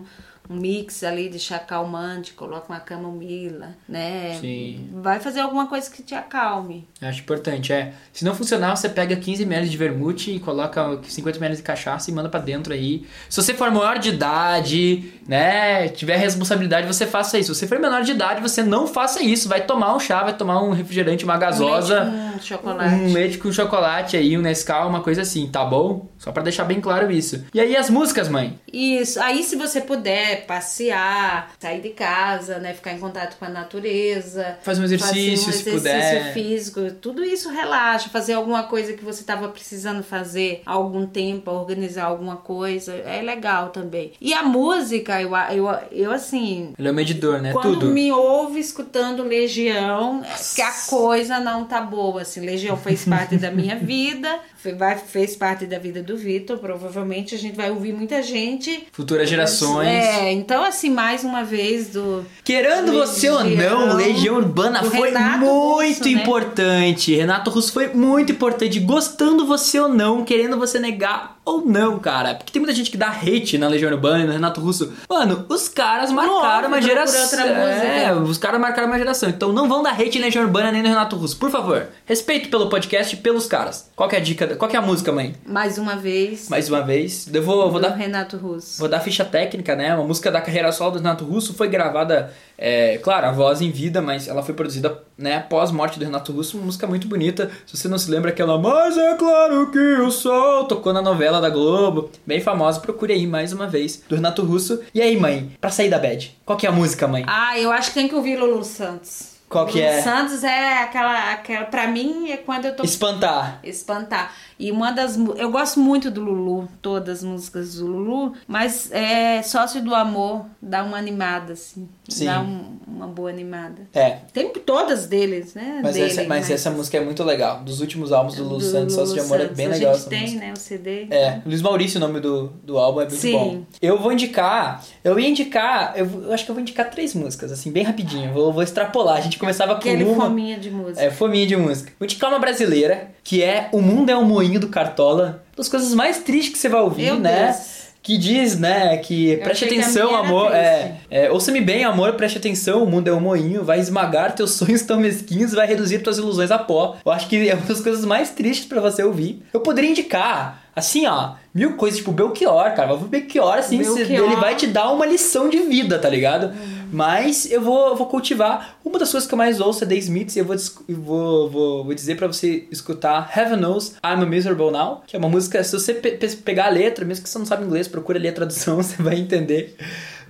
um 0.49 0.55
mix 0.55 1.03
ali 1.03 1.29
de 1.29 1.39
chá 1.39 1.59
calmante, 1.59 2.33
coloca 2.33 2.71
uma 2.71 2.79
camomila, 2.79 3.75
né? 3.87 4.37
Sim. 4.39 4.89
Vai 4.93 5.19
fazer 5.19 5.41
alguma 5.41 5.67
coisa 5.67 5.89
que 5.89 6.01
te 6.01 6.15
acalme. 6.15 6.87
Acho 7.01 7.21
importante, 7.21 7.73
é. 7.73 7.93
Se 8.13 8.23
não 8.23 8.33
funcionar, 8.33 8.75
você 8.75 8.87
pega 8.87 9.15
15 9.15 9.43
ml 9.43 9.69
de 9.69 9.77
vermute 9.77 10.31
e 10.31 10.39
coloca 10.39 10.99
50 11.03 11.37
ml 11.37 11.55
de 11.57 11.63
cachaça 11.63 12.09
e 12.09 12.13
manda 12.13 12.29
para 12.29 12.39
dentro 12.39 12.73
aí. 12.73 13.05
Se 13.29 13.41
você 13.41 13.53
for 13.53 13.69
maior 13.71 13.99
de 13.99 14.09
idade, 14.09 15.13
né, 15.27 15.89
tiver 15.89 16.17
responsabilidade, 16.17 16.87
você 16.87 17.05
faça 17.05 17.37
isso. 17.37 17.53
Se 17.53 17.61
você 17.61 17.67
for 17.67 17.79
menor 17.79 18.03
de 18.03 18.11
idade, 18.11 18.41
você 18.41 18.63
não 18.63 18.87
faça 18.87 19.21
isso. 19.21 19.49
Vai 19.49 19.61
tomar 19.65 19.95
um 19.95 19.99
chá, 19.99 20.23
vai 20.23 20.35
tomar 20.35 20.61
um 20.63 20.71
refrigerante, 20.71 21.25
uma 21.25 21.37
gasosa. 21.37 22.03
Um 22.03 22.11
leite 22.13 22.37
com 22.37 22.41
chocolate. 22.41 22.95
Um 22.95 23.13
leite 23.13 23.37
com 23.37 23.51
chocolate 23.51 24.17
aí, 24.17 24.37
um 24.37 24.41
Nescau, 24.41 24.87
uma 24.87 25.01
coisa 25.01 25.21
assim, 25.23 25.47
tá 25.47 25.65
bom? 25.65 26.07
Só 26.17 26.31
para 26.31 26.43
deixar 26.43 26.63
bem 26.63 26.79
claro 26.79 27.11
isso. 27.11 27.45
E 27.53 27.59
aí 27.59 27.75
as 27.75 27.89
músicas, 27.89 28.29
mãe? 28.29 28.59
Isso. 28.71 29.19
Aí 29.19 29.43
se 29.43 29.55
você 29.55 29.81
puder 29.81 30.36
passear, 30.37 31.51
sair 31.59 31.81
de 31.81 31.89
casa, 31.89 32.59
né, 32.59 32.73
ficar 32.73 32.93
em 32.93 32.99
contato 32.99 33.37
com 33.37 33.45
a 33.45 33.49
natureza, 33.49 34.57
fazer 34.61 34.81
um 34.81 34.85
exercício, 34.85 35.51
fazer 35.51 35.71
um 35.71 35.75
exercício 35.75 36.17
puder. 36.19 36.33
físico, 36.33 36.91
tudo 37.01 37.23
isso 37.23 37.49
relaxa, 37.49 38.09
fazer 38.09 38.33
alguma 38.33 38.63
coisa 38.63 38.93
que 38.93 39.03
você 39.03 39.21
estava 39.21 39.47
precisando 39.49 40.03
fazer 40.03 40.61
há 40.65 40.71
algum 40.71 41.05
tempo, 41.05 41.51
organizar 41.51 42.05
alguma 42.05 42.37
coisa, 42.37 42.93
é 42.93 43.21
legal 43.21 43.69
também. 43.69 44.13
E 44.19 44.33
a 44.33 44.43
música, 44.43 45.21
eu 45.21 45.31
eu, 45.51 45.67
eu 45.91 46.11
assim, 46.11 46.73
ele 46.77 46.87
é 46.87 46.91
o 46.91 46.93
medidor, 46.93 47.41
né? 47.41 47.51
Quando 47.53 47.79
Tudo. 47.79 47.87
me 47.87 48.11
ouve 48.11 48.59
escutando 48.59 49.23
Legião, 49.23 50.21
que 50.55 50.61
a 50.61 50.71
coisa 50.87 51.39
não 51.39 51.65
tá 51.65 51.81
boa, 51.81 52.21
assim, 52.21 52.41
Legião 52.41 52.77
fez 52.77 53.05
parte 53.05 53.37
da 53.37 53.51
minha 53.51 53.75
vida, 53.79 54.39
vai, 54.73 54.97
fez 54.97 55.35
parte 55.35 55.65
da 55.65 55.79
vida 55.79 56.01
do 56.01 56.17
Vitor. 56.17 56.57
Provavelmente 56.57 57.35
a 57.35 57.37
gente 57.37 57.55
vai 57.55 57.69
ouvir 57.69 57.93
muita 57.93 58.21
gente. 58.21 58.87
Futuras 58.91 59.29
gerações. 59.29 59.87
É, 59.87 60.31
então, 60.31 60.63
assim, 60.63 60.89
mais 60.89 61.23
uma 61.23 61.43
vez 61.43 61.89
do. 61.89 62.25
Querendo 62.43 62.91
Legião, 62.91 63.05
você 63.05 63.29
ou 63.29 63.43
não, 63.43 63.95
Legião 63.95 64.35
Urbana 64.35 64.83
foi 64.83 65.09
Renato 65.09 65.45
muito 65.45 65.87
Russo, 65.87 66.03
né? 66.03 66.11
importante. 66.11 67.15
Renato 67.15 67.49
Russo 67.49 67.71
foi 67.71 67.87
muito 67.87 68.31
importante. 68.31 68.79
Gostando 68.79 69.45
você 69.45 69.79
ou 69.79 69.89
não, 69.89 70.23
querendo 70.23 70.57
você 70.57 70.79
negar 70.79 71.36
ou 71.47 71.65
não, 71.65 71.97
cara. 71.97 72.35
Porque 72.35 72.51
tem 72.51 72.61
muita 72.61 72.75
gente 72.75 72.91
que 72.91 72.97
dá 72.97 73.07
hate 73.09 73.57
na 73.57 73.69
Legião 73.69 73.89
Urbana 73.91 74.23
e 74.23 74.27
no 74.27 74.33
Renato 74.33 74.59
Russo. 74.59 74.91
Mano, 75.09 75.45
os 75.47 75.69
caras 75.69 76.11
marcaram 76.11 76.67
uma 76.67 76.81
geração. 76.81 77.39
É, 77.39 78.13
os 78.13 78.37
caras 78.37 78.59
marcaram 78.59 78.89
uma 78.89 78.97
geração. 78.97 79.29
Então 79.29 79.53
não 79.53 79.69
vão 79.69 79.81
dar 79.81 79.91
hate 79.91 80.19
na 80.19 80.25
Legião 80.25 80.43
Urbana 80.43 80.71
nem 80.71 80.83
no 80.83 80.89
Renato 80.89 81.15
Russo. 81.15 81.37
Por 81.37 81.49
favor, 81.49 81.87
respeito 82.05 82.49
pelo 82.49 82.69
podcast 82.69 83.15
e 83.15 83.19
pelos 83.19 83.47
caras. 83.47 83.89
Qual 83.95 84.09
é 84.11 84.17
a 84.17 84.19
dica? 84.19 84.55
Qual 84.57 84.69
é 84.69 84.75
a 84.75 84.81
música, 84.81 85.11
mãe? 85.11 85.35
Mais 85.45 85.77
uma 85.77 85.95
vez. 85.95 86.49
Mais 86.49 86.69
uma 86.69 86.81
vez. 86.81 87.29
Eu 87.33 87.41
vou, 87.41 87.71
vou 87.71 87.79
dar. 87.79 87.91
Renato 87.91 88.37
Russo. 88.37 88.79
Vou 88.79 88.89
dar 88.89 88.99
ficha 88.99 89.23
técnica, 89.23 89.75
né? 89.75 89.95
Uma 89.95 90.03
música 90.03 90.29
da 90.29 90.41
carreira 90.41 90.71
solo 90.73 90.91
do 90.91 90.97
Renato 90.97 91.23
Russo 91.23 91.53
foi 91.53 91.69
gravada, 91.69 92.33
é, 92.57 92.97
claro, 92.97 93.27
a 93.27 93.31
voz 93.31 93.61
em 93.61 93.69
vida, 93.69 94.01
mas 94.01 94.27
ela 94.27 94.41
foi 94.41 94.55
produzida, 94.55 95.03
né, 95.17 95.39
pós 95.39 95.71
morte 95.71 95.99
do 95.99 96.05
Renato 96.05 96.31
Russo. 96.31 96.57
Uma 96.57 96.65
música 96.65 96.87
muito 96.87 97.07
bonita. 97.07 97.51
Se 97.65 97.77
você 97.77 97.87
não 97.87 97.99
se 97.99 98.09
lembra, 98.09 98.31
aquela 98.31 98.57
Mas 98.57 98.97
é 98.97 99.13
claro 99.15 99.71
que 99.71 99.79
o 99.79 100.09
sol 100.09 100.65
tocou 100.65 100.91
na 100.91 101.01
novela 101.01 101.39
da 101.39 101.49
Globo. 101.49 102.09
Bem 102.25 102.41
famosa. 102.41 102.79
Procure 102.79 103.13
aí 103.13 103.27
mais 103.27 103.53
uma 103.53 103.67
vez 103.67 104.03
do 104.09 104.15
Renato 104.15 104.43
Russo. 104.43 104.81
E 104.93 105.01
aí, 105.01 105.17
mãe, 105.17 105.51
pra 105.61 105.69
sair 105.69 105.89
da 105.89 105.99
bad, 105.99 106.35
qual 106.45 106.57
que 106.57 106.65
é 106.65 106.69
a 106.69 106.73
música, 106.73 107.07
mãe? 107.07 107.23
Ah, 107.27 107.59
eu 107.59 107.71
acho 107.71 107.89
que 107.89 107.95
tem 107.95 108.07
que 108.07 108.15
ouvir 108.15 108.37
Lulu 108.37 108.63
Santos. 108.63 109.37
Qual 109.47 109.65
que 109.65 109.79
Lulu 109.79 109.85
é? 109.85 110.01
Santos 110.01 110.43
é 110.43 110.83
aquela, 110.83 111.33
aquela. 111.33 111.65
Pra 111.65 111.87
mim, 111.87 112.31
é 112.31 112.37
quando 112.37 112.65
eu 112.65 112.75
tô. 112.75 112.83
Espantar. 112.83 113.59
Espantar. 113.63 114.33
E 114.59 114.71
uma 114.71 114.91
das. 114.91 115.17
Eu 115.37 115.51
gosto 115.51 115.79
muito 115.79 116.09
do 116.09 116.21
Lulu, 116.21 116.67
todas 116.81 117.19
as 117.19 117.23
músicas 117.23 117.75
do 117.75 117.87
Lulu, 117.87 118.33
mas 118.47 118.91
é 118.91 119.41
Sócio 119.43 119.81
do 119.83 119.93
Amor 119.93 120.45
dá 120.61 120.83
uma 120.83 120.97
animada, 120.97 121.53
assim. 121.53 121.87
Sim. 122.07 122.25
Dá 122.25 122.41
um, 122.41 122.77
uma 122.87 123.07
boa 123.07 123.29
animada. 123.29 123.81
É. 123.93 124.19
Tem 124.33 124.49
todas 124.49 125.05
deles, 125.05 125.53
né? 125.53 125.81
Mas, 125.83 125.95
Dele, 125.95 126.07
essa, 126.07 126.23
mas 126.23 126.49
essa 126.49 126.71
música 126.71 126.97
é 126.97 127.01
muito 127.01 127.23
legal. 127.23 127.59
Dos 127.59 127.81
últimos 127.81 128.11
álbuns 128.11 128.35
do 128.35 128.43
Lulu 128.43 128.61
Santos, 128.61 128.95
Sócio 128.95 129.13
de 129.13 129.19
Amor, 129.19 129.41
é 129.41 129.47
bem 129.47 129.67
a 129.67 129.69
legal 129.69 129.93
gente 129.93 130.01
essa 130.01 130.09
tem, 130.09 130.21
música. 130.21 130.39
né? 130.45 130.53
O 130.53 130.57
CD. 130.57 131.07
É, 131.11 131.41
Luiz 131.45 131.61
Maurício, 131.61 131.97
o 131.97 132.01
nome 132.01 132.19
do, 132.19 132.47
do 132.63 132.77
álbum 132.77 133.01
é 133.01 133.05
muito 133.05 133.19
Sim. 133.19 133.33
bom. 133.33 133.61
Eu 133.81 133.99
vou 133.99 134.11
indicar, 134.11 134.83
eu 135.03 135.19
ia 135.19 135.27
indicar, 135.27 135.93
eu, 135.95 136.09
eu 136.23 136.33
acho 136.33 136.45
que 136.45 136.51
eu 136.51 136.55
vou 136.55 136.61
indicar 136.61 136.89
três 136.89 137.13
músicas, 137.13 137.51
assim, 137.51 137.71
bem 137.71 137.83
rapidinho. 137.83 138.31
Vou, 138.33 138.51
vou 138.53 138.63
extrapolar. 138.63 139.17
A 139.17 139.21
gente 139.21 139.37
começava 139.37 139.73
com 139.73 139.79
Aquele 139.79 140.03
uma. 140.05 140.25
fominha 140.25 140.57
de 140.57 140.71
música. 140.71 141.01
É, 141.01 141.11
fominha 141.11 141.45
de 141.45 141.55
música. 141.57 141.91
Vou 141.99 142.05
indicar 142.05 142.29
uma 142.29 142.39
brasileira, 142.39 143.11
que 143.23 143.43
é 143.43 143.69
O 143.71 143.81
Mundo 143.81 144.09
é 144.09 144.17
um 144.17 144.23
Moinho 144.23 144.46
do 144.59 144.69
Cartola. 144.69 145.43
Das 145.55 145.67
coisas 145.67 145.93
mais 145.93 146.19
tristes 146.19 146.53
que 146.53 146.59
você 146.59 146.69
vai 146.69 146.81
ouvir, 146.81 147.05
Meu 147.05 147.19
né? 147.19 147.47
Deus. 147.51 147.77
Que 148.01 148.17
diz, 148.17 148.57
né, 148.57 148.95
que 148.97 149.35
preste 149.37 149.67
que 149.67 149.75
a 149.75 149.81
atenção, 149.81 150.09
era 150.09 150.19
amor. 150.19 150.55
É, 150.55 150.95
é, 151.11 151.29
ouça-me 151.29 151.59
bem, 151.59 151.83
amor, 151.83 152.13
preste 152.13 152.37
atenção. 152.37 152.83
O 152.83 152.87
mundo 152.89 153.09
é 153.09 153.11
um 153.11 153.19
moinho, 153.19 153.65
vai 153.65 153.81
esmagar 153.81 154.33
teus 154.33 154.51
sonhos 154.51 154.81
tão 154.83 154.97
mesquinhos, 154.97 155.51
vai 155.51 155.67
reduzir 155.67 155.99
tuas 155.99 156.17
ilusões 156.17 156.49
a 156.49 156.57
pó. 156.57 156.95
Eu 157.05 157.11
acho 157.11 157.27
que 157.27 157.49
é 157.49 157.53
uma 157.53 157.65
das 157.65 157.81
coisas 157.81 158.05
mais 158.05 158.29
tristes 158.29 158.65
pra 158.65 158.79
você 158.79 159.03
ouvir. 159.03 159.43
Eu 159.51 159.59
poderia 159.59 159.89
indicar 159.89 160.66
assim, 160.77 161.05
ó, 161.07 161.33
mil 161.53 161.73
coisas, 161.75 161.97
tipo 161.99 162.11
Belchior, 162.11 162.73
cara. 162.75 162.93
O 162.93 162.97
Belchior, 162.99 163.55
assim, 163.57 163.79
Belchior. 163.79 164.25
ele 164.31 164.35
vai 164.37 164.55
te 164.55 164.67
dar 164.67 164.91
uma 164.91 165.05
lição 165.05 165.49
de 165.49 165.59
vida, 165.59 165.99
tá 165.99 166.07
ligado? 166.09 166.53
Mas 166.91 167.51
eu 167.51 167.61
vou, 167.61 167.89
eu 167.89 167.95
vou 167.95 168.07
cultivar. 168.07 168.77
Uma 168.85 168.97
das 168.97 169.11
coisas 169.11 169.27
que 169.27 169.33
eu 169.33 169.37
mais 169.37 169.59
ouço 169.59 169.83
é 169.83 169.87
The 169.87 169.95
Smiths 169.95 170.35
e 170.35 170.39
eu 170.39 170.45
vou, 170.45 170.55
vou, 170.87 171.49
vou, 171.49 171.83
vou 171.83 171.93
dizer 171.93 172.15
pra 172.15 172.27
você 172.27 172.65
escutar 172.71 173.29
Heaven 173.35 173.57
Knows 173.59 173.89
I'm 174.05 174.21
a 174.21 174.25
Miserable 174.25 174.71
Now, 174.71 175.03
que 175.05 175.15
é 175.15 175.19
uma 175.19 175.27
música, 175.27 175.61
se 175.63 175.73
você 175.73 175.93
pe- 175.93 176.11
pegar 176.45 176.67
a 176.67 176.69
letra, 176.69 177.03
mesmo 177.03 177.23
que 177.25 177.29
você 177.29 177.37
não 177.39 177.45
sabe 177.45 177.65
inglês, 177.65 177.87
procura 177.89 178.17
ali 178.17 178.29
a 178.29 178.33
tradução, 178.33 178.77
você 178.81 179.01
vai 179.03 179.15
entender 179.15 179.75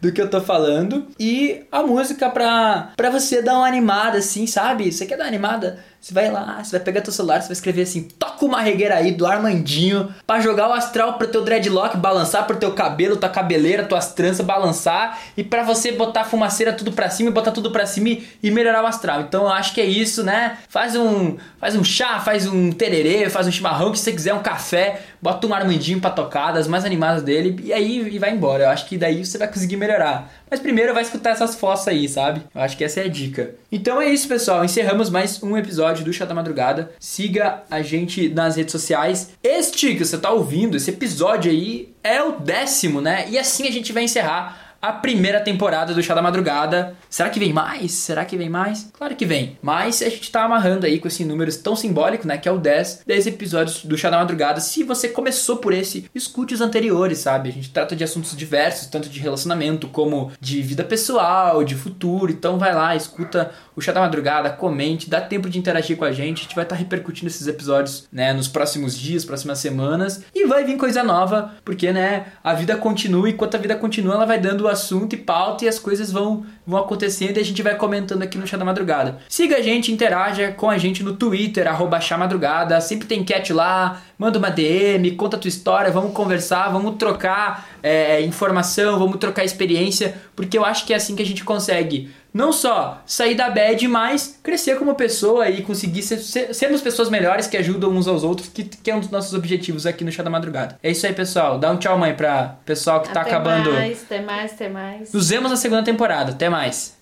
do 0.01 0.11
que 0.11 0.21
eu 0.21 0.29
tô 0.29 0.41
falando. 0.41 1.05
E 1.19 1.63
a 1.71 1.83
música 1.83 2.29
pra, 2.29 2.91
pra 2.95 3.09
você 3.11 3.41
dar 3.41 3.55
uma 3.55 3.67
animada, 3.67 4.17
assim, 4.19 4.47
sabe? 4.47 4.91
Você 4.91 5.05
quer 5.05 5.17
dar 5.17 5.23
uma 5.25 5.29
animada? 5.29 5.79
Você 5.99 6.13
vai 6.13 6.31
lá, 6.31 6.63
você 6.63 6.77
vai 6.77 6.79
pegar 6.79 7.01
teu 7.01 7.11
celular, 7.11 7.41
você 7.41 7.47
vai 7.47 7.53
escrever 7.53 7.81
assim, 7.81 8.03
toca 8.03 8.45
uma 8.45 8.61
regueira 8.61 8.95
aí 8.95 9.11
do 9.11 9.25
Armandinho, 9.25 10.13
pra 10.25 10.39
jogar 10.39 10.69
o 10.69 10.73
astral 10.73 11.13
pro 11.13 11.27
teu 11.27 11.43
dreadlock 11.43 11.97
balançar, 11.97 12.45
pro 12.45 12.55
teu 12.55 12.71
cabelo, 12.73 13.17
tua 13.17 13.29
cabeleira, 13.29 13.83
tuas 13.83 14.13
tranças 14.13 14.45
balançar, 14.45 15.19
e 15.35 15.43
pra 15.43 15.63
você 15.63 15.91
botar 15.91 16.21
a 16.21 16.23
fumaceira 16.23 16.71
tudo 16.71 16.91
pra 16.91 17.09
cima 17.09 17.29
e 17.29 17.33
botar 17.33 17.51
tudo 17.51 17.71
pra 17.71 17.85
cima 17.85 18.09
e, 18.09 18.27
e 18.43 18.51
melhorar 18.51 18.83
o 18.83 18.85
astral. 18.85 19.21
Então 19.21 19.43
eu 19.43 19.51
acho 19.51 19.73
que 19.73 19.81
é 19.81 19.85
isso, 19.85 20.23
né? 20.23 20.59
Faz 20.69 20.95
um, 20.95 21.35
faz 21.59 21.75
um 21.75 21.83
chá, 21.83 22.19
faz 22.19 22.47
um 22.47 22.71
tererê, 22.71 23.29
faz 23.29 23.47
um 23.47 23.51
chimarrão, 23.51 23.91
que 23.91 23.99
você 23.99 24.11
quiser 24.11 24.33
um 24.33 24.41
café, 24.41 25.01
bota 25.21 25.47
um 25.47 25.53
Armandinho 25.53 25.99
pra 25.99 26.11
tocar, 26.11 26.51
das 26.51 26.67
mais 26.67 26.85
animadas 26.85 27.23
dele, 27.23 27.59
e 27.63 27.73
aí 27.73 28.07
e 28.13 28.19
vai 28.19 28.31
embora. 28.31 28.65
Eu 28.65 28.69
acho 28.69 28.85
que 28.85 28.97
daí 28.97 29.25
você 29.25 29.37
vai 29.37 29.47
conseguir 29.47 29.77
melhorar. 29.77 30.31
Mas 30.49 30.61
primeiro 30.61 30.93
vai 30.93 31.03
escutar 31.03 31.31
essas 31.31 31.55
fossas 31.55 31.89
aí, 31.89 32.07
sabe? 32.07 32.41
Eu 32.55 32.61
acho 32.61 32.77
que 32.77 32.83
essa 32.83 33.01
é 33.01 33.03
a 33.03 33.09
dica. 33.09 33.55
Então 33.69 34.01
é 34.01 34.07
isso, 34.07 34.27
pessoal. 34.29 34.63
Encerramos 34.63 35.09
mais 35.09 35.43
um 35.43 35.57
episódio 35.57 35.86
do 36.03 36.13
Chá 36.13 36.25
da 36.25 36.33
Madrugada. 36.33 36.91
Siga 36.99 37.63
a 37.69 37.81
gente 37.81 38.29
nas 38.29 38.55
redes 38.55 38.71
sociais. 38.71 39.31
Este 39.43 39.95
que 39.95 40.05
você 40.05 40.17
tá 40.17 40.31
ouvindo, 40.31 40.77
esse 40.77 40.91
episódio 40.91 41.51
aí, 41.51 41.93
é 42.03 42.21
o 42.21 42.39
décimo, 42.39 43.01
né? 43.01 43.25
E 43.29 43.37
assim 43.37 43.67
a 43.67 43.71
gente 43.71 43.91
vai 43.93 44.03
encerrar 44.03 44.66
a 44.87 44.93
primeira 44.93 45.41
temporada 45.41 45.93
do 45.93 46.01
Chá 46.01 46.15
da 46.15 46.21
Madrugada. 46.21 46.95
Será 47.09 47.29
que 47.29 47.41
vem 47.41 47.51
mais? 47.51 47.91
Será 47.91 48.23
que 48.23 48.37
vem 48.37 48.49
mais? 48.49 48.89
Claro 48.93 49.17
que 49.17 49.25
vem. 49.25 49.57
Mas 49.61 50.01
a 50.01 50.07
gente 50.07 50.31
tá 50.31 50.45
amarrando 50.45 50.85
aí 50.85 50.97
com 50.97 51.09
esse 51.09 51.25
número 51.25 51.53
tão 51.57 51.75
simbólico, 51.75 52.25
né? 52.25 52.37
Que 52.37 52.47
é 52.47 52.51
o 52.51 52.57
10, 52.57 53.03
10 53.05 53.27
episódios 53.27 53.83
do 53.83 53.97
Chá 53.97 54.09
da 54.09 54.17
Madrugada. 54.17 54.61
Se 54.61 54.83
você 54.83 55.09
começou 55.09 55.57
por 55.57 55.73
esse, 55.73 56.09
escute 56.15 56.53
os 56.53 56.61
anteriores, 56.61 57.17
sabe? 57.17 57.49
A 57.49 57.51
gente 57.51 57.69
trata 57.69 57.97
de 57.97 58.03
assuntos 58.03 58.35
diversos, 58.35 58.87
tanto 58.87 59.09
de 59.09 59.19
relacionamento 59.19 59.89
como 59.89 60.31
de 60.39 60.61
vida 60.61 60.85
pessoal, 60.85 61.65
de 61.65 61.75
futuro. 61.75 62.31
Então 62.31 62.57
vai 62.57 62.73
lá, 62.73 62.95
escuta 62.95 63.51
o 63.75 63.81
Chá 63.81 63.91
da 63.91 63.99
Madrugada, 63.99 64.49
comente, 64.49 65.09
dá 65.09 65.19
tempo 65.19 65.49
de 65.49 65.59
interagir 65.59 65.97
com 65.97 66.05
a 66.05 66.13
gente. 66.13 66.39
A 66.39 66.43
gente 66.43 66.55
vai 66.55 66.63
estar 66.63 66.75
repercutindo 66.75 67.27
esses 67.27 67.45
episódios, 67.45 68.07
né? 68.09 68.31
Nos 68.31 68.47
próximos 68.47 68.97
dias, 68.97 69.25
próximas 69.25 69.59
semanas. 69.59 70.23
E 70.33 70.45
vai 70.45 70.63
vir 70.63 70.77
coisa 70.77 71.03
nova, 71.03 71.55
porque, 71.65 71.91
né? 71.91 72.27
A 72.41 72.53
vida 72.53 72.77
continua 72.77 73.29
e 73.29 73.33
enquanto 73.33 73.55
a 73.55 73.59
vida 73.59 73.75
continua, 73.75 74.15
ela 74.15 74.25
vai 74.25 74.39
dando 74.39 74.61
o 74.61 74.76
assunto 74.77 75.13
e 75.13 75.17
pauta 75.17 75.65
e 75.65 75.67
as 75.67 75.79
coisas 75.79 76.11
vão, 76.11 76.45
vão 76.65 76.79
acontecendo 76.79 77.37
e 77.37 77.39
a 77.39 77.43
gente 77.43 77.61
vai 77.61 77.75
comentando 77.75 78.21
aqui 78.21 78.37
no 78.37 78.45
Chá 78.45 78.57
da 78.57 78.63
Madrugada. 78.63 79.19
Siga 79.27 79.57
a 79.57 79.61
gente, 79.61 79.91
interaja 79.91 80.51
com 80.51 80.69
a 80.69 80.77
gente 80.77 81.03
no 81.03 81.15
Twitter, 81.15 81.67
arroba 81.67 81.99
Chá 81.99 82.17
Madrugada. 82.17 82.79
Sempre 82.79 83.07
tem 83.07 83.23
cat 83.23 83.51
lá, 83.51 84.01
manda 84.17 84.37
uma 84.37 84.49
DM, 84.49 85.11
conta 85.11 85.37
a 85.37 85.39
tua 85.39 85.49
história, 85.49 85.91
vamos 85.91 86.13
conversar, 86.13 86.69
vamos 86.69 86.95
trocar 86.97 87.67
é, 87.81 88.21
informação, 88.21 88.99
vamos 88.99 89.17
trocar 89.17 89.43
experiência, 89.43 90.15
porque 90.35 90.57
eu 90.57 90.65
acho 90.65 90.85
que 90.85 90.93
é 90.93 90.95
assim 90.95 91.15
que 91.15 91.23
a 91.23 91.25
gente 91.25 91.43
consegue 91.43 92.09
não 92.37 92.53
só 92.53 93.01
sair 93.05 93.33
da 93.35 93.49
bad, 93.49 93.87
mas 93.87 94.39
crescer 94.43 94.77
como 94.77 94.93
pessoa 94.93 95.49
e 95.49 95.63
conseguir 95.63 96.03
ser, 96.03 96.17
ser- 96.19 96.53
sermos 96.53 96.81
pessoas 96.81 97.09
melhores 97.09 97.47
que 97.47 97.57
ajudam 97.57 97.89
uns 97.89 98.07
aos 98.07 98.23
outros, 98.23 98.47
que, 98.47 98.63
que 98.63 98.91
é 98.91 98.95
um 98.95 98.99
dos 98.99 99.09
nossos 99.09 99.33
objetivos 99.33 99.85
aqui 99.87 100.03
no 100.03 100.11
Chá 100.11 100.21
da 100.21 100.29
Madrugada. 100.29 100.77
É 100.83 100.91
isso 100.91 101.05
aí, 101.07 101.13
pessoal. 101.13 101.57
Dá 101.57 101.71
um 101.71 101.77
tchau, 101.77 101.97
mãe, 101.97 102.13
pra 102.13 102.55
pessoal 102.63 103.01
que 103.01 103.09
tá 103.09 103.21
Até 103.21 103.31
acabando. 103.31 103.71
mais, 103.73 104.03
até 104.03 104.21
mais, 104.21 104.51
até 104.53 104.69
mais. 104.69 105.11
Nos 105.11 105.29
vemos 105.29 105.49
na 105.49 105.57
segunda 105.57 105.81
temporada. 105.83 106.31
Até 106.31 106.47
mais. 106.47 106.95